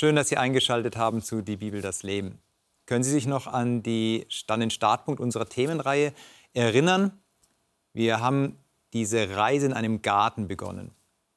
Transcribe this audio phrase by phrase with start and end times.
[0.00, 2.38] Schön, dass Sie eingeschaltet haben zu Die Bibel, das Leben.
[2.86, 6.12] Können Sie sich noch an, die, an den Startpunkt unserer Themenreihe
[6.54, 7.18] erinnern?
[7.94, 8.56] Wir haben
[8.92, 10.92] diese Reise in einem Garten begonnen,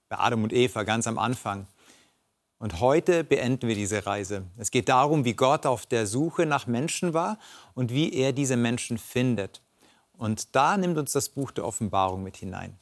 [0.10, 1.66] bei Adam und Eva ganz am Anfang.
[2.60, 4.44] Und heute beenden wir diese Reise.
[4.58, 7.40] Es geht darum, wie Gott auf der Suche nach Menschen war
[7.74, 9.64] und wie er diese Menschen findet.
[10.14, 12.78] Und da nimmt uns das Buch der Offenbarung mit hinein.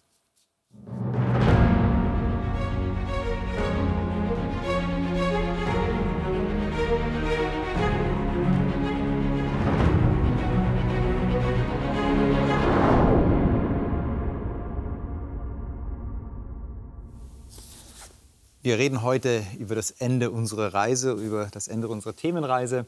[18.62, 22.86] Wir reden heute über das Ende unserer Reise, über das Ende unserer Themenreise.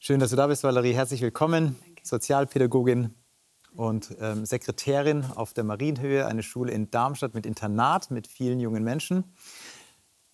[0.00, 0.94] Schön, dass du da bist, Valerie.
[0.94, 1.76] Herzlich willkommen.
[1.84, 2.02] Danke.
[2.02, 3.14] Sozialpädagogin
[3.76, 8.82] und ähm, Sekretärin auf der Marienhöhe, eine Schule in Darmstadt mit Internat, mit vielen jungen
[8.82, 9.22] Menschen.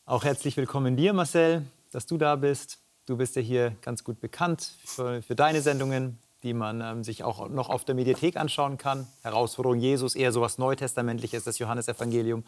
[0.07, 2.79] Auch herzlich willkommen dir, Marcel, dass du da bist.
[3.05, 7.25] Du bist ja hier ganz gut bekannt für, für deine Sendungen, die man ähm, sich
[7.25, 9.07] auch noch auf der Mediathek anschauen kann.
[9.21, 12.43] Herausforderung Jesus, eher so was Neutestamentliches, das Johannesevangelium.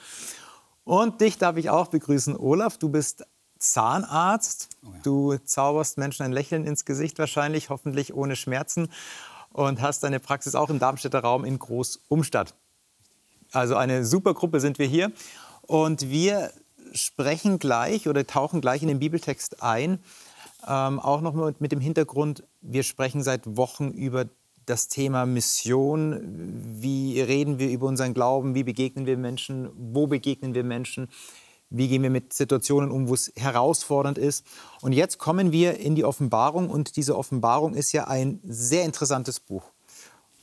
[0.84, 2.78] Und dich darf ich auch begrüßen, Olaf.
[2.78, 3.24] Du bist
[3.58, 4.68] Zahnarzt.
[4.84, 5.00] Oh ja.
[5.02, 8.90] Du zauberst Menschen ein Lächeln ins Gesicht wahrscheinlich, hoffentlich ohne Schmerzen.
[9.52, 12.54] Und hast deine Praxis auch im Darmstädter Raum in Groß-Umstadt.
[13.52, 15.12] Also eine super Gruppe sind wir hier.
[15.62, 16.52] Und wir
[16.92, 19.98] sprechen gleich oder tauchen gleich in den Bibeltext ein.
[20.66, 24.26] Ähm, auch noch mit, mit dem Hintergrund, wir sprechen seit Wochen über
[24.66, 26.20] das Thema Mission.
[26.80, 28.54] Wie reden wir über unseren Glauben?
[28.54, 29.70] Wie begegnen wir Menschen?
[29.76, 31.08] Wo begegnen wir Menschen?
[31.70, 34.44] Wie gehen wir mit Situationen um, wo es herausfordernd ist?
[34.82, 39.40] Und jetzt kommen wir in die Offenbarung und diese Offenbarung ist ja ein sehr interessantes
[39.40, 39.64] Buch.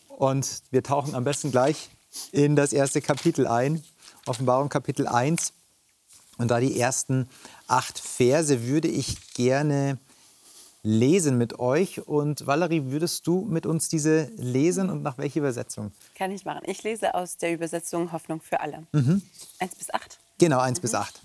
[0.08, 1.90] Und wir tauchen am besten gleich
[2.32, 3.84] in das erste Kapitel ein,
[4.26, 5.54] Offenbarung Kapitel 1.
[6.40, 7.30] Und da die ersten
[7.68, 10.00] acht Verse würde ich gerne
[10.84, 12.08] lesen mit euch.
[12.08, 15.92] Und Valerie, würdest du mit uns diese lesen und nach welcher Übersetzung?
[16.16, 16.62] Kann ich machen.
[16.66, 18.86] Ich lese aus der Übersetzung Hoffnung für alle.
[18.92, 19.22] Mhm.
[19.60, 20.20] 1 bis 8.
[20.38, 20.82] Genau, 1 mhm.
[20.82, 21.22] bis 8.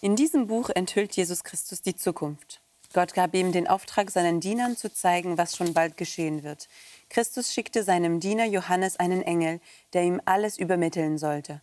[0.00, 2.60] In diesem Buch enthüllt Jesus Christus die Zukunft.
[2.92, 6.68] Gott gab ihm den Auftrag, seinen Dienern zu zeigen, was schon bald geschehen wird.
[7.08, 9.60] Christus schickte seinem Diener Johannes einen Engel,
[9.92, 11.60] der ihm alles übermitteln sollte.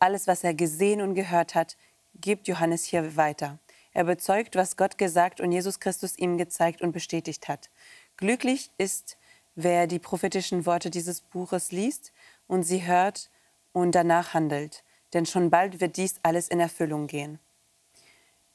[0.00, 1.76] Alles, was er gesehen und gehört hat,
[2.14, 3.58] gibt Johannes hier weiter.
[3.94, 7.70] Er bezeugt, was Gott gesagt und Jesus Christus ihm gezeigt und bestätigt hat.
[8.16, 9.16] Glücklich ist,
[9.54, 12.12] wer die prophetischen Worte dieses Buches liest
[12.48, 13.30] und sie hört
[13.72, 17.38] und danach handelt, denn schon bald wird dies alles in Erfüllung gehen.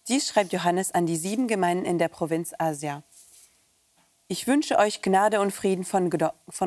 [0.09, 3.03] Dies schreibt Johannes an die sieben Gemeinden in der Provinz Asia.
[4.27, 6.09] Ich wünsche euch Gnade und Frieden von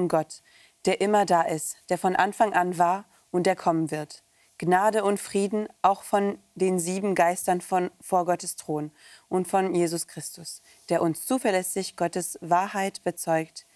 [0.09, 0.43] Gott,
[0.87, 4.25] der immer da ist, der von Anfang an war und der kommen wird.
[4.59, 8.93] Gnade und Frieden auch von den sieben Geistern von, vor Gottes Thron
[9.29, 13.67] und von Jesus Christus, der uns zuverlässig Gottes Wahrheit bezeugt.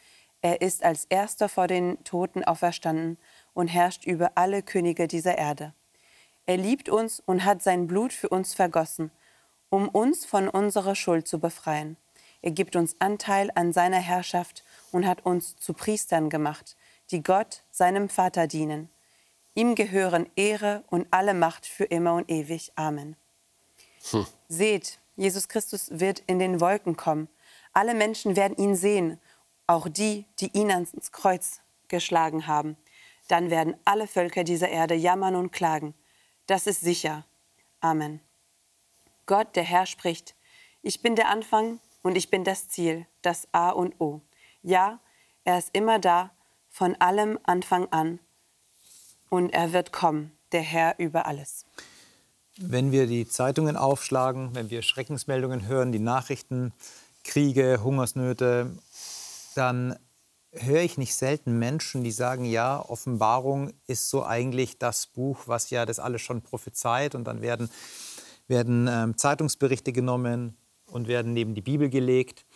[0.42, 3.18] Er ist als erster vor den Toten auferstanden
[3.52, 5.74] und herrscht über alle Könige dieser Erde.
[6.46, 9.10] Er liebt uns und hat sein Blut für uns vergossen,
[9.70, 11.96] um uns von unserer Schuld zu befreien.
[12.42, 14.62] Er gibt uns Anteil an seiner Herrschaft
[14.92, 16.76] und hat uns zu Priestern gemacht,
[17.10, 18.88] die Gott, seinem Vater, dienen.
[19.56, 22.72] Ihm gehören Ehre und alle Macht für immer und ewig.
[22.76, 23.16] Amen.
[24.10, 24.26] Hm.
[24.48, 27.28] Seht, Jesus Christus wird in den Wolken kommen.
[27.72, 29.18] Alle Menschen werden ihn sehen,
[29.66, 32.76] auch die, die ihn ans Kreuz geschlagen haben.
[33.28, 35.94] Dann werden alle Völker dieser Erde jammern und klagen.
[36.46, 37.24] Das ist sicher.
[37.80, 38.20] Amen.
[39.24, 40.36] Gott, der Herr, spricht,
[40.82, 44.20] ich bin der Anfang und ich bin das Ziel, das A und O.
[44.60, 45.00] Ja,
[45.44, 46.30] er ist immer da,
[46.68, 48.20] von allem Anfang an
[49.28, 51.64] und er wird kommen, der Herr über alles.
[52.58, 56.72] Wenn wir die Zeitungen aufschlagen, wenn wir Schreckensmeldungen hören, die Nachrichten,
[57.22, 58.70] Kriege, Hungersnöte,
[59.54, 59.96] dann
[60.52, 65.70] höre ich nicht selten Menschen, die sagen, ja, Offenbarung ist so eigentlich das Buch, was
[65.70, 67.14] ja das alles schon prophezeit.
[67.14, 67.68] Und dann werden,
[68.48, 70.56] werden ähm, Zeitungsberichte genommen
[70.86, 72.46] und werden neben die Bibel gelegt.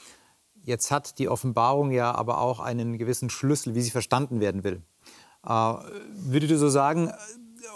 [0.62, 4.82] Jetzt hat die Offenbarung ja aber auch einen gewissen Schlüssel, wie sie verstanden werden will.
[5.44, 7.12] Äh, würdet ihr so sagen,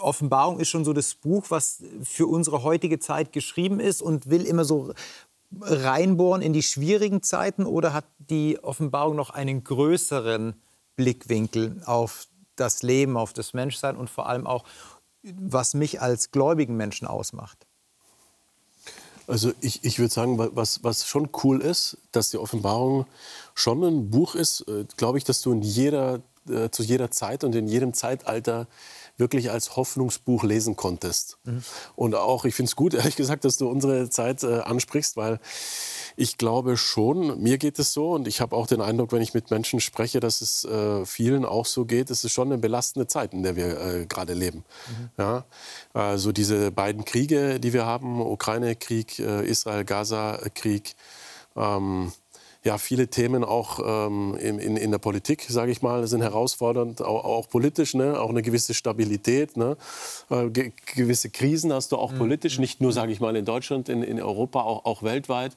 [0.01, 4.45] Offenbarung ist schon so das Buch, was für unsere heutige Zeit geschrieben ist und will
[4.45, 4.93] immer so
[5.61, 10.55] reinbohren in die schwierigen Zeiten oder hat die Offenbarung noch einen größeren
[10.95, 14.63] Blickwinkel auf das Leben, auf das Menschsein und vor allem auch,
[15.23, 17.65] was mich als gläubigen Menschen ausmacht?
[19.27, 23.07] Also ich, ich würde sagen, was, was schon cool ist, dass die Offenbarung
[23.55, 27.43] schon ein Buch ist, äh, glaube ich, dass du in jeder äh, zu jeder Zeit
[27.43, 28.67] und in jedem Zeitalter
[29.17, 31.37] wirklich als Hoffnungsbuch lesen konntest.
[31.45, 31.63] Mhm.
[31.95, 35.39] Und auch, ich finde es gut, ehrlich gesagt, dass du unsere Zeit äh, ansprichst, weil
[36.17, 39.33] ich glaube schon, mir geht es so und ich habe auch den Eindruck, wenn ich
[39.33, 42.09] mit Menschen spreche, dass es äh, vielen auch so geht.
[42.09, 44.63] Es ist schon eine belastende Zeit, in der wir äh, gerade leben.
[44.87, 45.09] Mhm.
[45.17, 45.45] Ja?
[45.93, 50.95] Also diese beiden Kriege, die wir haben, Ukraine-Krieg, äh, Israel-Gaza-Krieg,
[51.55, 52.11] ähm,
[52.65, 56.99] ja, viele Themen auch ähm, in, in, in, der Politik, sage ich mal, sind herausfordernd,
[56.99, 58.19] auch, auch, politisch, ne?
[58.19, 59.55] auch eine gewisse Stabilität.
[59.55, 59.77] Ne?
[60.31, 62.17] Äh, ge gewisse Krisen hast du auch mhm.
[62.17, 65.55] politisch, nicht nur, sage ich mal, in Deutschland, in, in Europa, auch, auch weltweit.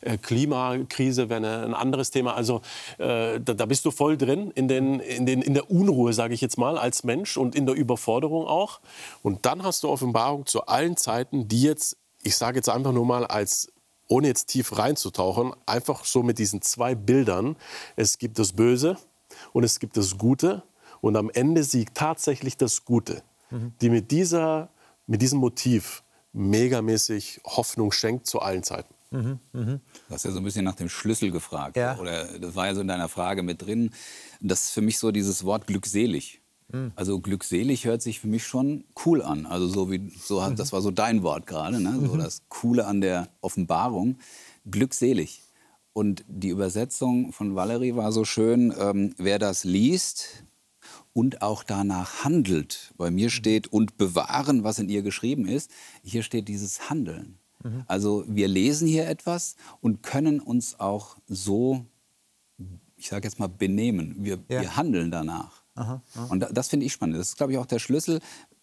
[0.00, 2.34] Äh, Klimakrise wäre ein anderes Thema.
[2.34, 2.60] Also
[2.98, 6.34] äh, da, da, bist du voll drin in, den, in, den, in der Unruhe, sage
[6.34, 8.80] ich jetzt mal, als Mensch und in der Überforderung auch.
[9.22, 13.06] Und dann hast du Offenbarung zu allen Zeiten, die jetzt, ich sage jetzt einfach nur
[13.06, 13.68] mal als
[14.08, 17.56] ohne jetzt tief reinzutauchen, einfach so mit diesen zwei Bildern.
[17.96, 18.96] Es gibt das Böse
[19.52, 20.62] und es gibt das Gute.
[21.00, 23.72] Und am Ende siegt tatsächlich das Gute, mhm.
[23.80, 24.70] die mit, dieser,
[25.06, 26.02] mit diesem Motiv
[26.32, 28.92] megamäßig Hoffnung schenkt zu allen Zeiten.
[29.10, 29.80] Mhm, mh.
[30.08, 31.76] Du hast ja so ein bisschen nach dem Schlüssel gefragt.
[31.76, 31.96] Ja.
[31.98, 33.90] Oder das war ja so in deiner Frage mit drin.
[34.40, 36.42] Das ist für mich so dieses Wort glückselig.
[36.72, 36.92] Mhm.
[36.96, 39.46] Also glückselig hört sich für mich schon cool an.
[39.46, 40.56] Also so wie so mhm.
[40.56, 41.98] das war so dein Wort gerade, ne?
[42.00, 42.18] so mhm.
[42.18, 44.18] das Coole an der Offenbarung.
[44.70, 45.42] Glückselig.
[45.92, 50.44] Und die Übersetzung von Valerie war so schön, ähm, wer das liest
[51.12, 52.92] und auch danach handelt.
[52.96, 55.70] Bei mir steht und bewahren, was in ihr geschrieben ist.
[56.04, 57.38] Hier steht dieses Handeln.
[57.64, 57.82] Mhm.
[57.88, 61.84] Also wir lesen hier etwas und können uns auch so,
[62.96, 64.16] ich sage jetzt mal, benehmen.
[64.18, 64.60] Wir, ja.
[64.60, 65.64] wir handeln danach.
[65.78, 66.24] Aha, aha.
[66.30, 67.16] Und das finde ich spannend.
[67.16, 68.20] Das ist, glaube ich, auch der Schlüssel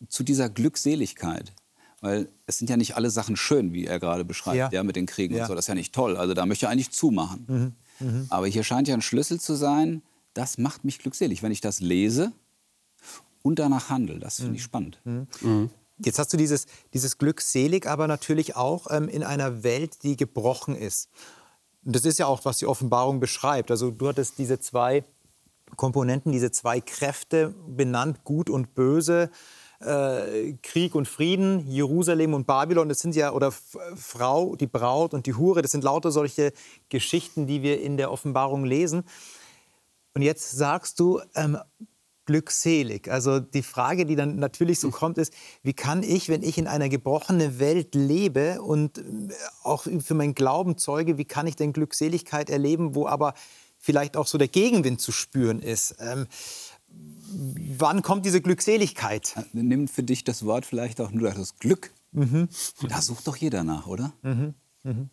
[0.10, 1.54] zu dieser Glückseligkeit.
[2.02, 4.70] Weil es sind ja nicht alle Sachen schön, wie er gerade beschreibt, ja.
[4.72, 5.44] ja mit den Kriegen ja.
[5.44, 5.56] und so.
[5.56, 6.18] Das ist ja nicht toll.
[6.18, 7.76] Also da möchte er eigentlich zumachen.
[8.00, 8.08] Mhm.
[8.08, 8.26] Mhm.
[8.30, 10.02] Aber hier scheint ja ein Schlüssel zu sein,
[10.34, 11.42] das macht mich glückselig.
[11.42, 12.32] Wenn ich das lese
[13.42, 14.66] und danach handle, das finde ich mhm.
[14.66, 15.00] spannend.
[15.04, 15.28] Mhm.
[15.42, 15.70] mhm.
[15.98, 20.76] Jetzt hast du dieses, dieses glückselig, aber natürlich auch ähm, in einer Welt, die gebrochen
[20.76, 21.10] ist.
[21.86, 23.72] Und das ist ja auch, was die Offenbarung beschreibt.
[23.72, 25.06] Also du hattest diese zwei
[25.76, 29.30] Komponenten, diese zwei Kräfte benannt, Gut und Böse,
[29.80, 35.26] äh, Krieg und Frieden, Jerusalem und Babylon, das sind ja, oder Frau, die Braut und
[35.26, 36.54] die Hure, das sind lauter solche
[36.90, 39.04] Geschichten, die wir in der Offenbarung lesen.
[40.14, 41.58] Und jetzt sagst du, ähm,
[42.26, 43.12] glückselig.
[43.12, 45.34] Also die Frage, die dann natürlich so kommt, ist,
[45.64, 49.04] wie kann ich, wenn ich in einer gebrochenen Welt lebe und äh,
[49.64, 53.34] auch für meinen Glauben zeuge, wie kann ich denn Glückseligkeit erleben, wo aber
[53.86, 55.96] vielleicht auch so der Gegenwind zu spüren ist.
[56.00, 56.26] Ähm,
[57.78, 59.36] wann kommt diese Glückseligkeit?
[59.54, 61.92] Nimm für dich das Wort vielleicht auch nur das Glück.
[62.12, 62.50] Mhm.
[62.90, 64.14] Da sucht doch jeder nach, oder?
[64.24, 64.56] Mhm.
[64.84, 65.10] Mhm.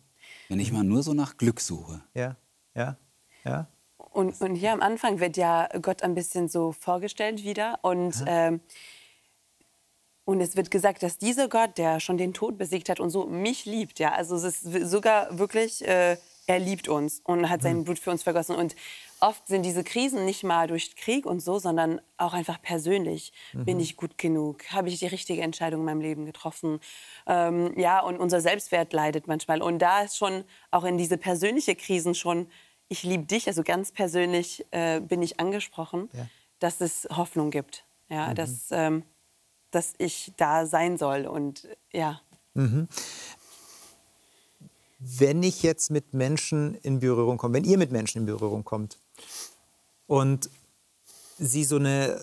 [0.49, 2.01] Wenn ich mal nur so nach Glück suche.
[2.15, 2.35] Ja,
[2.75, 2.97] ja,
[3.45, 3.67] ja.
[3.97, 7.77] Und, und hier am Anfang wird ja Gott ein bisschen so vorgestellt wieder.
[7.83, 8.59] Und, ähm,
[10.25, 13.27] und es wird gesagt, dass dieser Gott, der schon den Tod besiegt hat und so
[13.27, 13.99] mich liebt.
[13.99, 14.13] Ja?
[14.13, 15.87] Also es ist sogar wirklich...
[15.87, 17.83] Äh, er liebt uns und hat sein mhm.
[17.85, 18.55] Blut für uns vergossen.
[18.55, 18.75] Und
[19.19, 23.31] oft sind diese Krisen nicht mal durch Krieg und so, sondern auch einfach persönlich.
[23.53, 23.65] Mhm.
[23.65, 24.71] Bin ich gut genug?
[24.71, 26.79] Habe ich die richtige Entscheidung in meinem Leben getroffen?
[27.27, 29.61] Ähm, ja, und unser Selbstwert leidet manchmal.
[29.61, 32.47] Und da ist schon auch in diese persönliche Krisen schon,
[32.89, 36.27] ich liebe dich, also ganz persönlich äh, bin ich angesprochen, ja.
[36.59, 37.85] dass es Hoffnung gibt.
[38.09, 38.35] Ja, mhm.
[38.35, 39.03] dass, ähm,
[39.71, 42.21] dass ich da sein soll und ja.
[42.53, 42.87] Mhm
[45.05, 48.99] wenn ich jetzt mit Menschen in Berührung komme, wenn ihr mit Menschen in Berührung kommt
[50.07, 50.49] und
[51.37, 52.19] sie so eine,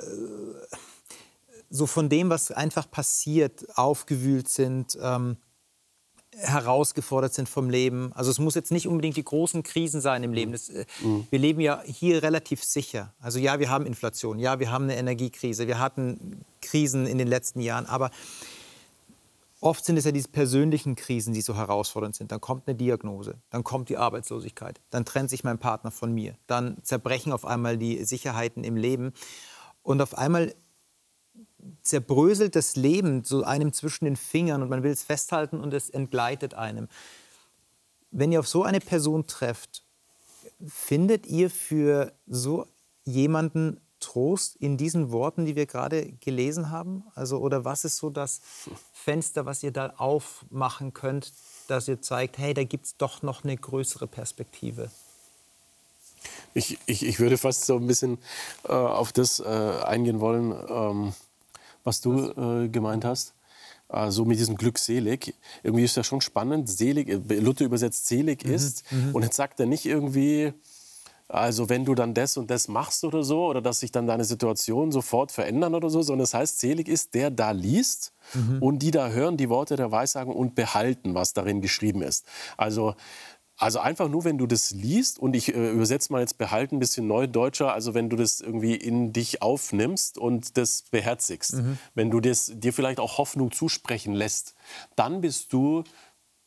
[1.68, 5.36] so von dem, was einfach passiert, aufgewühlt sind, ähm,
[6.32, 8.12] herausgefordert sind vom Leben.
[8.14, 10.52] Also es muss jetzt nicht unbedingt die großen Krisen sein im Leben.
[10.52, 11.26] Das, äh, mhm.
[11.28, 13.12] Wir leben ja hier relativ sicher.
[13.18, 17.28] Also ja, wir haben Inflation, ja, wir haben eine Energiekrise, wir hatten Krisen in den
[17.28, 18.10] letzten Jahren, aber
[19.62, 22.32] Oft sind es ja diese persönlichen Krisen, die so herausfordernd sind.
[22.32, 26.34] Dann kommt eine Diagnose, dann kommt die Arbeitslosigkeit, dann trennt sich mein Partner von mir,
[26.46, 29.12] dann zerbrechen auf einmal die Sicherheiten im Leben
[29.82, 30.54] und auf einmal
[31.82, 35.90] zerbröselt das Leben so einem zwischen den Fingern und man will es festhalten und es
[35.90, 36.88] entgleitet einem.
[38.10, 39.84] Wenn ihr auf so eine Person trefft,
[40.66, 42.66] findet ihr für so
[43.04, 47.04] jemanden Trost in diesen Worten, die wir gerade gelesen haben?
[47.14, 48.40] Also, oder was ist so das
[48.92, 51.32] Fenster, was ihr da aufmachen könnt,
[51.68, 54.90] dass ihr zeigt, hey, da gibt es doch noch eine größere Perspektive?
[56.54, 58.18] Ich, ich, ich würde fast so ein bisschen
[58.64, 61.12] äh, auf das äh, eingehen wollen, ähm,
[61.84, 62.30] was du
[62.64, 63.34] äh, gemeint hast.
[63.88, 65.34] Äh, so mit diesem glückselig.
[65.62, 66.68] Irgendwie ist das schon spannend.
[66.68, 68.90] Selig, äh, Luther übersetzt selig mhm, ist.
[68.92, 69.14] Mhm.
[69.14, 70.52] Und jetzt sagt er nicht irgendwie,
[71.30, 74.24] Also wenn du dann das und das machst oder so, oder dass sich dann deine
[74.24, 78.58] Situation sofort verändern oder so, sondern es das heißt, selig ist, der da liest mhm.
[78.60, 82.26] und die da hören die Worte der Weissagung und behalten, was darin geschrieben ist.
[82.56, 82.94] Also
[83.60, 86.78] also einfach nur, wenn du das liest und ich äh, übersetze mal jetzt behalten ein
[86.78, 91.78] bisschen neudeutscher, also wenn du das irgendwie in dich aufnimmst und das beherzigst, mhm.
[91.94, 94.54] wenn du das, dir vielleicht auch Hoffnung zusprechen lässt,
[94.96, 95.84] dann bist du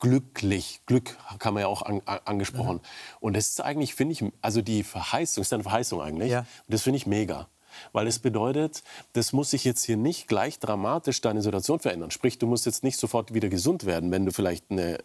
[0.03, 0.81] glücklich.
[0.86, 2.81] Glück kann man ja auch an, an, angesprochen.
[2.83, 2.89] Ja.
[3.22, 6.29] Und das ist eigentlich, finde ich, also die Verheißung, ist eine Verheißung eigentlich.
[6.29, 6.39] Ja.
[6.39, 7.48] Und das finde ich mega.
[7.93, 8.83] Weil es bedeutet,
[9.13, 12.12] das muss sich jetzt hier nicht gleich dramatisch deine Situation verändern.
[12.12, 15.00] Sprich, du musst jetzt nicht sofort wieder gesund werden, wenn du vielleicht eine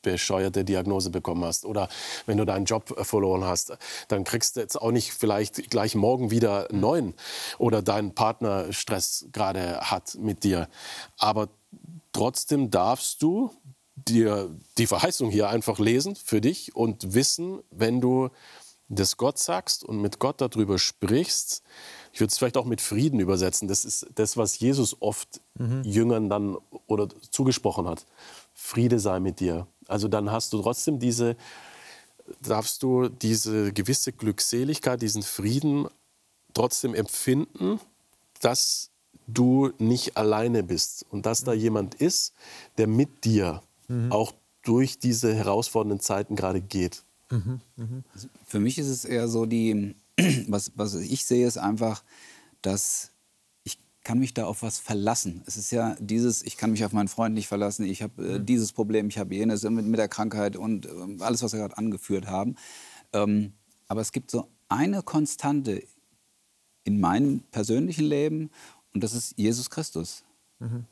[0.00, 1.88] bescheuerte Diagnose bekommen hast oder
[2.26, 3.76] wenn du deinen Job verloren hast,
[4.08, 7.14] dann kriegst du jetzt auch nicht vielleicht gleich morgen wieder einen neuen
[7.58, 10.68] oder dein Partner Stress gerade hat mit dir.
[11.18, 11.50] Aber
[12.12, 13.52] trotzdem darfst du
[14.08, 18.30] dir die Verheißung hier einfach lesen für dich und wissen, wenn du
[18.88, 21.62] das Gott sagst und mit Gott darüber sprichst,
[22.12, 23.66] ich würde es vielleicht auch mit Frieden übersetzen.
[23.66, 25.82] Das ist das, was Jesus oft mhm.
[25.82, 28.04] Jüngern dann oder zugesprochen hat.
[28.52, 29.66] Friede sei mit dir.
[29.88, 31.36] Also dann hast du trotzdem diese,
[32.42, 35.88] darfst du diese gewisse Glückseligkeit, diesen Frieden
[36.52, 37.80] trotzdem empfinden,
[38.40, 38.90] dass
[39.26, 42.34] du nicht alleine bist und dass da jemand ist,
[42.76, 44.12] der mit dir mhm.
[44.12, 47.04] auch durch diese herausfordernden Zeiten gerade geht.
[47.30, 47.60] Mhm.
[47.76, 48.04] Mhm.
[48.46, 49.96] Für mich ist es eher so, die,
[50.48, 52.04] was, was ich sehe, ist einfach,
[52.60, 53.12] dass
[54.04, 55.42] kann mich da auf was verlassen.
[55.46, 58.38] Es ist ja dieses, ich kann mich auf meinen Freund nicht verlassen, ich habe äh,
[58.38, 58.46] mhm.
[58.46, 61.78] dieses Problem, ich habe jenes mit, mit, der Krankheit und äh, alles, was wir gerade
[61.78, 62.56] angeführt haben.
[63.12, 63.52] Ähm,
[63.88, 65.82] aber es gibt so eine Konstante
[66.84, 68.50] in meinem persönlichen Leben
[68.92, 70.24] und das ist Jesus Christus.
[70.58, 70.84] Mhm.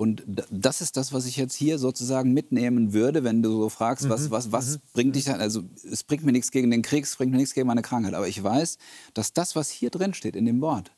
[0.00, 4.08] Und das ist das, was ich jetzt hier sozusagen mitnehmen würde, wenn du so fragst,
[4.08, 4.30] was, mhm.
[4.30, 4.80] was, was mhm.
[4.94, 5.42] bringt dich dann?
[5.42, 8.14] Also es bringt mir nichts gegen den Krieg, es bringt mir nichts gegen meine Krankheit.
[8.14, 8.78] Aber ich weiß,
[9.12, 10.90] dass das, was hier drin steht in dem Wort,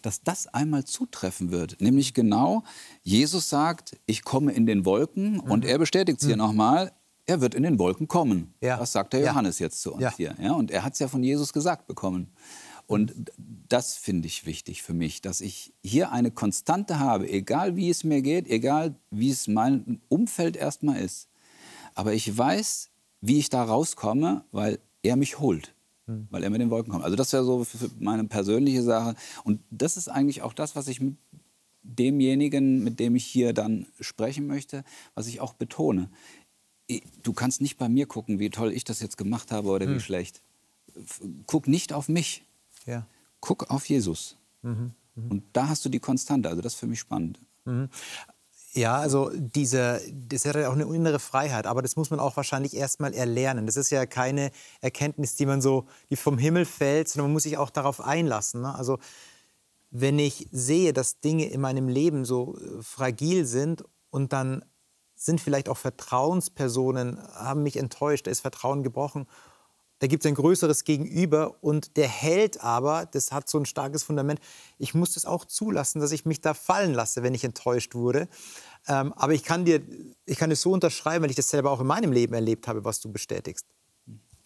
[0.00, 1.82] dass das einmal zutreffen wird.
[1.82, 2.64] Nämlich genau,
[3.02, 5.40] Jesus sagt, ich komme in den Wolken mhm.
[5.40, 6.44] und er bestätigt es hier mhm.
[6.44, 6.92] nochmal,
[7.26, 8.54] er wird in den Wolken kommen.
[8.62, 8.78] Ja.
[8.78, 9.66] Das sagt der Johannes ja.
[9.66, 10.16] jetzt zu uns ja.
[10.16, 10.34] hier.
[10.40, 12.32] Ja, und er hat es ja von Jesus gesagt bekommen.
[12.86, 13.14] Und
[13.68, 18.04] das finde ich wichtig für mich, dass ich hier eine Konstante habe, egal wie es
[18.04, 21.28] mir geht, egal wie es mein Umfeld erstmal ist.
[21.94, 25.74] Aber ich weiß, wie ich da rauskomme, weil er mich holt.
[26.06, 26.28] Hm.
[26.30, 27.04] weil er mit den Wolken kommt.
[27.04, 29.14] Also das wäre so für meine persönliche Sache.
[29.42, 31.16] Und das ist eigentlich auch das, was ich mit
[31.82, 36.10] demjenigen, mit dem ich hier dann sprechen möchte, was ich auch betone.
[37.22, 39.94] Du kannst nicht bei mir gucken, wie toll ich das jetzt gemacht habe oder hm.
[39.94, 40.42] wie schlecht.
[41.46, 42.42] Guck nicht auf mich.
[42.84, 43.06] Ja.
[43.40, 44.36] Guck auf Jesus.
[44.62, 44.94] Mhm.
[45.14, 45.30] Mhm.
[45.30, 46.48] Und da hast du die Konstante.
[46.48, 47.38] Also das ist für mich spannend.
[47.64, 47.88] Mhm.
[48.76, 52.36] Ja, also diese, das hat ja auch eine innere Freiheit, aber das muss man auch
[52.36, 53.66] wahrscheinlich erstmal erlernen.
[53.66, 54.50] Das ist ja keine
[54.80, 58.62] Erkenntnis, die man so, die vom Himmel fällt, sondern man muss sich auch darauf einlassen.
[58.62, 58.74] Ne?
[58.74, 58.98] Also
[59.92, 64.64] wenn ich sehe, dass Dinge in meinem Leben so äh, fragil sind und dann
[65.14, 69.26] sind vielleicht auch Vertrauenspersonen, haben mich enttäuscht, da ist Vertrauen gebrochen
[70.04, 74.02] da gibt es ein größeres Gegenüber und der hält aber, das hat so ein starkes
[74.02, 74.38] Fundament,
[74.76, 78.28] ich muss das auch zulassen, dass ich mich da fallen lasse, wenn ich enttäuscht wurde.
[78.86, 79.80] Ähm, aber ich kann dir,
[80.26, 82.84] ich kann es so unterschreiben, weil ich das selber auch in meinem Leben erlebt habe,
[82.84, 83.64] was du bestätigst.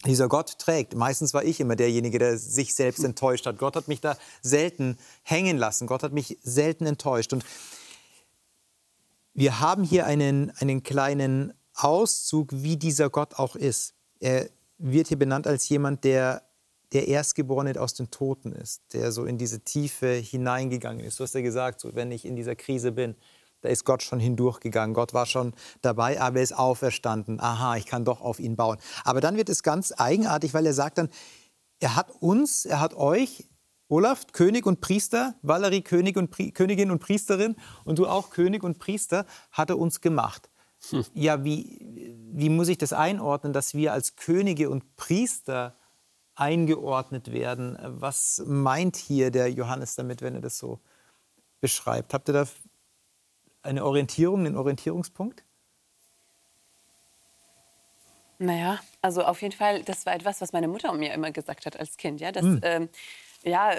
[0.06, 0.94] Dieser Gott trägt.
[0.94, 3.58] Meistens war ich immer derjenige, der sich selbst enttäuscht hat.
[3.58, 5.88] Gott hat mich da selten hängen lassen.
[5.88, 7.32] Gott hat mich selten enttäuscht.
[7.32, 7.44] Und
[9.34, 13.94] wir haben hier einen, einen kleinen Auszug, wie dieser Gott auch ist.
[14.20, 16.42] Er wird hier benannt als jemand, der
[16.92, 21.18] der Erstgeborene aus den Toten ist, der so in diese Tiefe hineingegangen ist.
[21.20, 23.14] Du hast ja gesagt, so, wenn ich in dieser Krise bin,
[23.60, 24.94] da ist Gott schon hindurchgegangen.
[24.94, 27.40] Gott war schon dabei, aber er ist auferstanden.
[27.40, 28.78] Aha, ich kann doch auf ihn bauen.
[29.04, 31.08] Aber dann wird es ganz eigenartig, weil er sagt dann,
[31.80, 33.48] er hat uns, er hat euch,
[33.88, 38.62] Olaf, König und Priester, Valerie, König und Pri Königin und Priesterin und du auch König
[38.62, 40.50] und Priester, hat er uns gemacht.
[40.90, 41.04] Hm.
[41.14, 42.07] Ja, wie,
[42.38, 45.74] wie muss ich das einordnen, dass wir als Könige und Priester
[46.36, 47.76] eingeordnet werden?
[47.82, 50.78] Was meint hier der Johannes damit, wenn er das so
[51.60, 52.14] beschreibt?
[52.14, 52.46] Habt ihr da
[53.62, 55.42] eine Orientierung, einen Orientierungspunkt?
[58.38, 61.76] Naja, also auf jeden Fall, das war etwas, was meine Mutter mir immer gesagt hat
[61.76, 62.20] als Kind.
[62.20, 62.60] Ja, dass, hm.
[62.62, 62.88] ähm,
[63.42, 63.72] ja,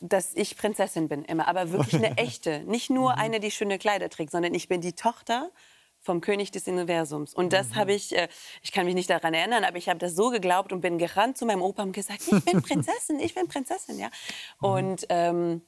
[0.00, 2.60] dass ich Prinzessin bin immer, aber wirklich eine echte.
[2.60, 3.18] Nicht nur mhm.
[3.18, 5.50] eine, die schöne Kleider trägt, sondern ich bin die Tochter
[6.04, 7.34] vom König des Universums.
[7.34, 7.76] Und das mhm.
[7.76, 8.28] habe ich, äh,
[8.62, 11.38] ich kann mich nicht daran erinnern, aber ich habe das so geglaubt und bin gerannt
[11.38, 14.08] zu meinem Opa und gesagt, ich bin Prinzessin, ich bin Prinzessin, ja.
[14.60, 14.68] Mhm.
[14.68, 15.62] Und ähm,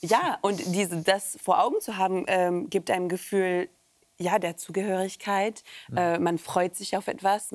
[0.00, 3.68] ja, und diese, das vor Augen zu haben, ähm, gibt einem Gefühl,
[4.18, 5.62] ja, der Zugehörigkeit.
[5.88, 5.96] Mhm.
[5.96, 7.54] Äh, man freut sich auf etwas.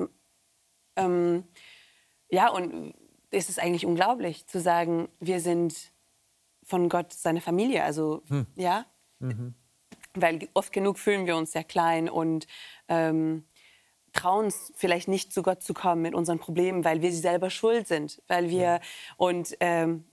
[0.96, 1.44] Ähm,
[2.30, 2.94] ja, und
[3.30, 5.92] es ist eigentlich unglaublich zu sagen, wir sind
[6.64, 7.84] von Gott seine Familie.
[7.84, 8.48] Also, hm.
[8.56, 8.86] ja.
[10.16, 12.48] Weil oft genug fühlen wir uns sehr klein und
[12.88, 13.44] ähm,
[14.14, 17.50] trauen es vielleicht nicht zu Gott zu kommen mit unseren Problemen, weil wir sie selber
[17.50, 18.22] schuld sind.
[18.28, 18.80] Weil wir, ja.
[19.18, 20.06] und ähm,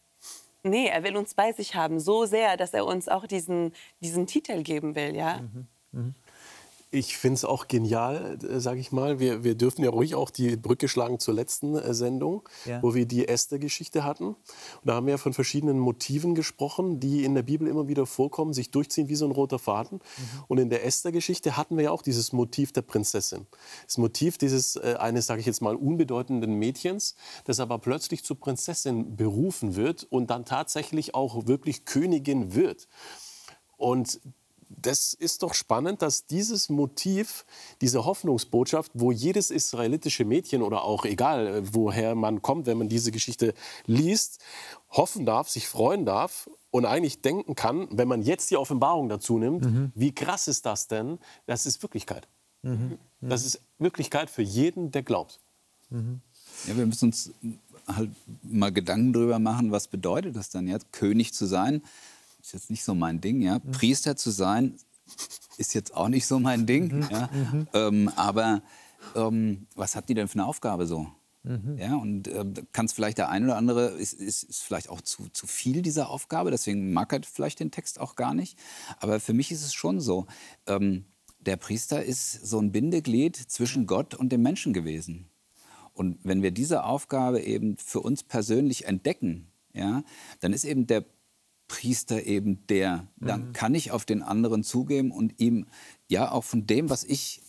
[0.63, 4.27] nee, er will uns bei sich haben, so sehr, dass er uns auch diesen, diesen
[4.27, 5.39] Titel geben will, ja.
[5.39, 5.67] Mhm.
[5.93, 6.15] Mhm.
[6.95, 9.19] Ich finde es auch genial, äh, sage ich mal.
[9.19, 12.83] Wir, wir dürfen ja ruhig auch die Brücke schlagen zur letzten äh, Sendung, ja.
[12.83, 14.27] wo wir die Esther-Geschichte hatten.
[14.27, 14.37] Und
[14.85, 18.53] da haben wir ja von verschiedenen Motiven gesprochen, die in der Bibel immer wieder vorkommen,
[18.53, 20.01] sich durchziehen wie so ein roter Faden.
[20.01, 20.45] Mhm.
[20.49, 23.47] Und in der Esther-Geschichte hatten wir ja auch dieses Motiv der Prinzessin.
[23.87, 28.39] Das Motiv dieses äh, eines, sage ich jetzt mal, unbedeutenden Mädchens, das aber plötzlich zur
[28.39, 32.87] Prinzessin berufen wird und dann tatsächlich auch wirklich Königin wird.
[33.79, 34.21] Und
[34.83, 37.47] das ist doch spannend, dass dieses Motiv,
[37.81, 42.89] diese Hoffnungsbotschaft, wo jedes israelitische Mädchen oder auch egal, äh, woher man kommt, wenn man
[42.89, 43.55] diese Geschichte
[43.87, 44.41] liest,
[44.91, 49.39] hoffen darf, sich freuen darf und eigentlich denken kann, wenn man jetzt die Offenbarung dazu
[49.39, 49.93] nimmt, mhm.
[49.95, 51.19] wie krass ist das denn?
[51.47, 52.29] Das ist Wirklichkeit.
[52.63, 52.99] Mhm.
[53.21, 53.29] Mhm.
[53.29, 55.41] Das ist Wirklichkeit für jeden, der glaubt.
[55.91, 56.21] Mhm.
[56.67, 57.33] Ja, wir müssen uns
[57.87, 58.11] halt
[58.43, 61.83] mal Gedanken darüber machen, was bedeutet das dann jetzt, König zu sein
[62.43, 63.41] ist jetzt nicht so mein Ding.
[63.41, 63.61] Ja?
[63.63, 63.71] Mhm.
[63.71, 64.75] Priester zu sein
[65.57, 66.97] ist jetzt auch nicht so mein Ding.
[66.97, 67.09] Mhm.
[67.11, 67.31] Ja?
[67.33, 67.69] Mhm.
[67.73, 68.63] Ähm, aber
[69.15, 71.07] ähm, was hat die denn für eine Aufgabe so?
[71.45, 71.77] Mhm.
[71.77, 75.01] Ja, und äh, kann es vielleicht der eine oder andere, ist, ist, ist vielleicht auch
[75.01, 78.57] zu, zu viel dieser Aufgabe, deswegen mag er vielleicht den Text auch gar nicht.
[79.01, 80.27] Aber für mich ist es schon so,
[80.67, 81.07] ähm,
[81.41, 85.31] der Priester ist so ein Bindeglied zwischen Gott und dem Menschen gewesen.
[85.95, 90.05] Und wenn wir diese Aufgabe eben für uns persönlich entdecken, ja,
[90.41, 91.05] dann ist eben der
[91.73, 93.09] Priester eben der.
[93.17, 93.53] Dann mhm.
[93.55, 95.65] kann ich auf den anderen zugeben und ihm
[96.07, 97.41] ja auch von dem, was ich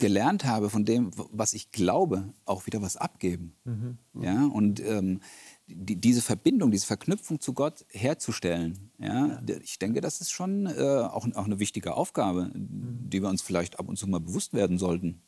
[0.00, 3.54] gelernt habe, von dem, was ich glaube, auch wieder was abgeben.
[3.64, 3.98] Mhm.
[4.20, 5.20] Ja, und ähm,
[5.68, 9.56] die, diese Verbindung, diese Verknüpfung zu Gott herzustellen, ja, ja.
[9.62, 13.08] ich denke, das ist schon äh, auch, auch eine wichtige Aufgabe, mhm.
[13.08, 15.22] die wir uns vielleicht ab und zu mal bewusst werden sollten.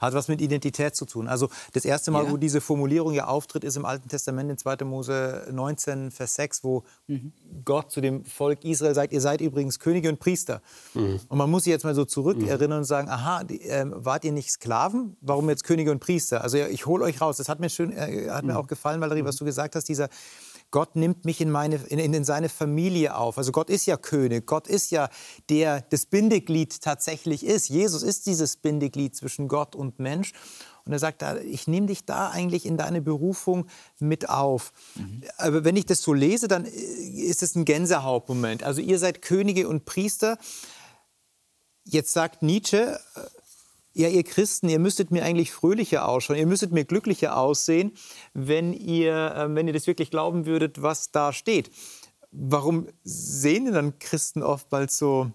[0.00, 1.28] Hat was mit Identität zu tun.
[1.28, 2.30] Also das erste Mal, ja.
[2.30, 4.84] wo diese Formulierung ja auftritt, ist im Alten Testament in 2.
[4.84, 7.32] Mose 19, Vers 6, wo mhm.
[7.64, 10.60] Gott zu dem Volk Israel sagt, ihr seid übrigens Könige und Priester.
[10.94, 11.20] Mhm.
[11.28, 12.82] Und man muss sich jetzt mal so zurückerinnern mhm.
[12.82, 15.16] und sagen, aha, die, äh, wart ihr nicht Sklaven?
[15.20, 16.42] Warum jetzt Könige und Priester?
[16.42, 17.38] Also ja, ich hole euch raus.
[17.38, 18.58] Das hat mir, schön, äh, hat mir mhm.
[18.58, 20.08] auch gefallen, Valerie, was du gesagt hast, dieser
[20.70, 23.38] Gott nimmt mich in, meine, in, in seine Familie auf.
[23.38, 25.08] Also Gott ist ja König, Gott ist ja
[25.48, 27.68] der das Bindeglied tatsächlich ist.
[27.68, 30.32] Jesus ist dieses Bindeglied zwischen Gott und Mensch.
[30.84, 33.66] Und er sagt, ich nehme dich da eigentlich in deine Berufung
[33.98, 34.72] mit auf.
[34.94, 35.22] Mhm.
[35.36, 38.62] Aber wenn ich das so lese, dann ist es ein Gänsehautmoment.
[38.62, 40.38] Also ihr seid Könige und Priester.
[41.82, 43.00] Jetzt sagt Nietzsche,
[43.96, 47.92] ja, ihr Christen, ihr müsstet mir eigentlich fröhlicher ausschauen, ihr müsstet mir glücklicher aussehen,
[48.34, 51.70] wenn ihr, äh, wenn ihr das wirklich glauben würdet, was da steht.
[52.30, 55.30] Warum sehen denn dann Christen oftmals so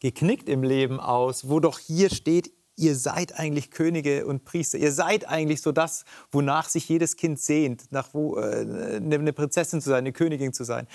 [0.00, 4.78] geknickt im Leben aus, wo doch hier steht, ihr seid eigentlich Könige und Priester.
[4.78, 9.80] Ihr seid eigentlich so das, wonach sich jedes Kind sehnt, nach wo, äh, eine Prinzessin
[9.80, 10.88] zu sein, eine Königin zu sein.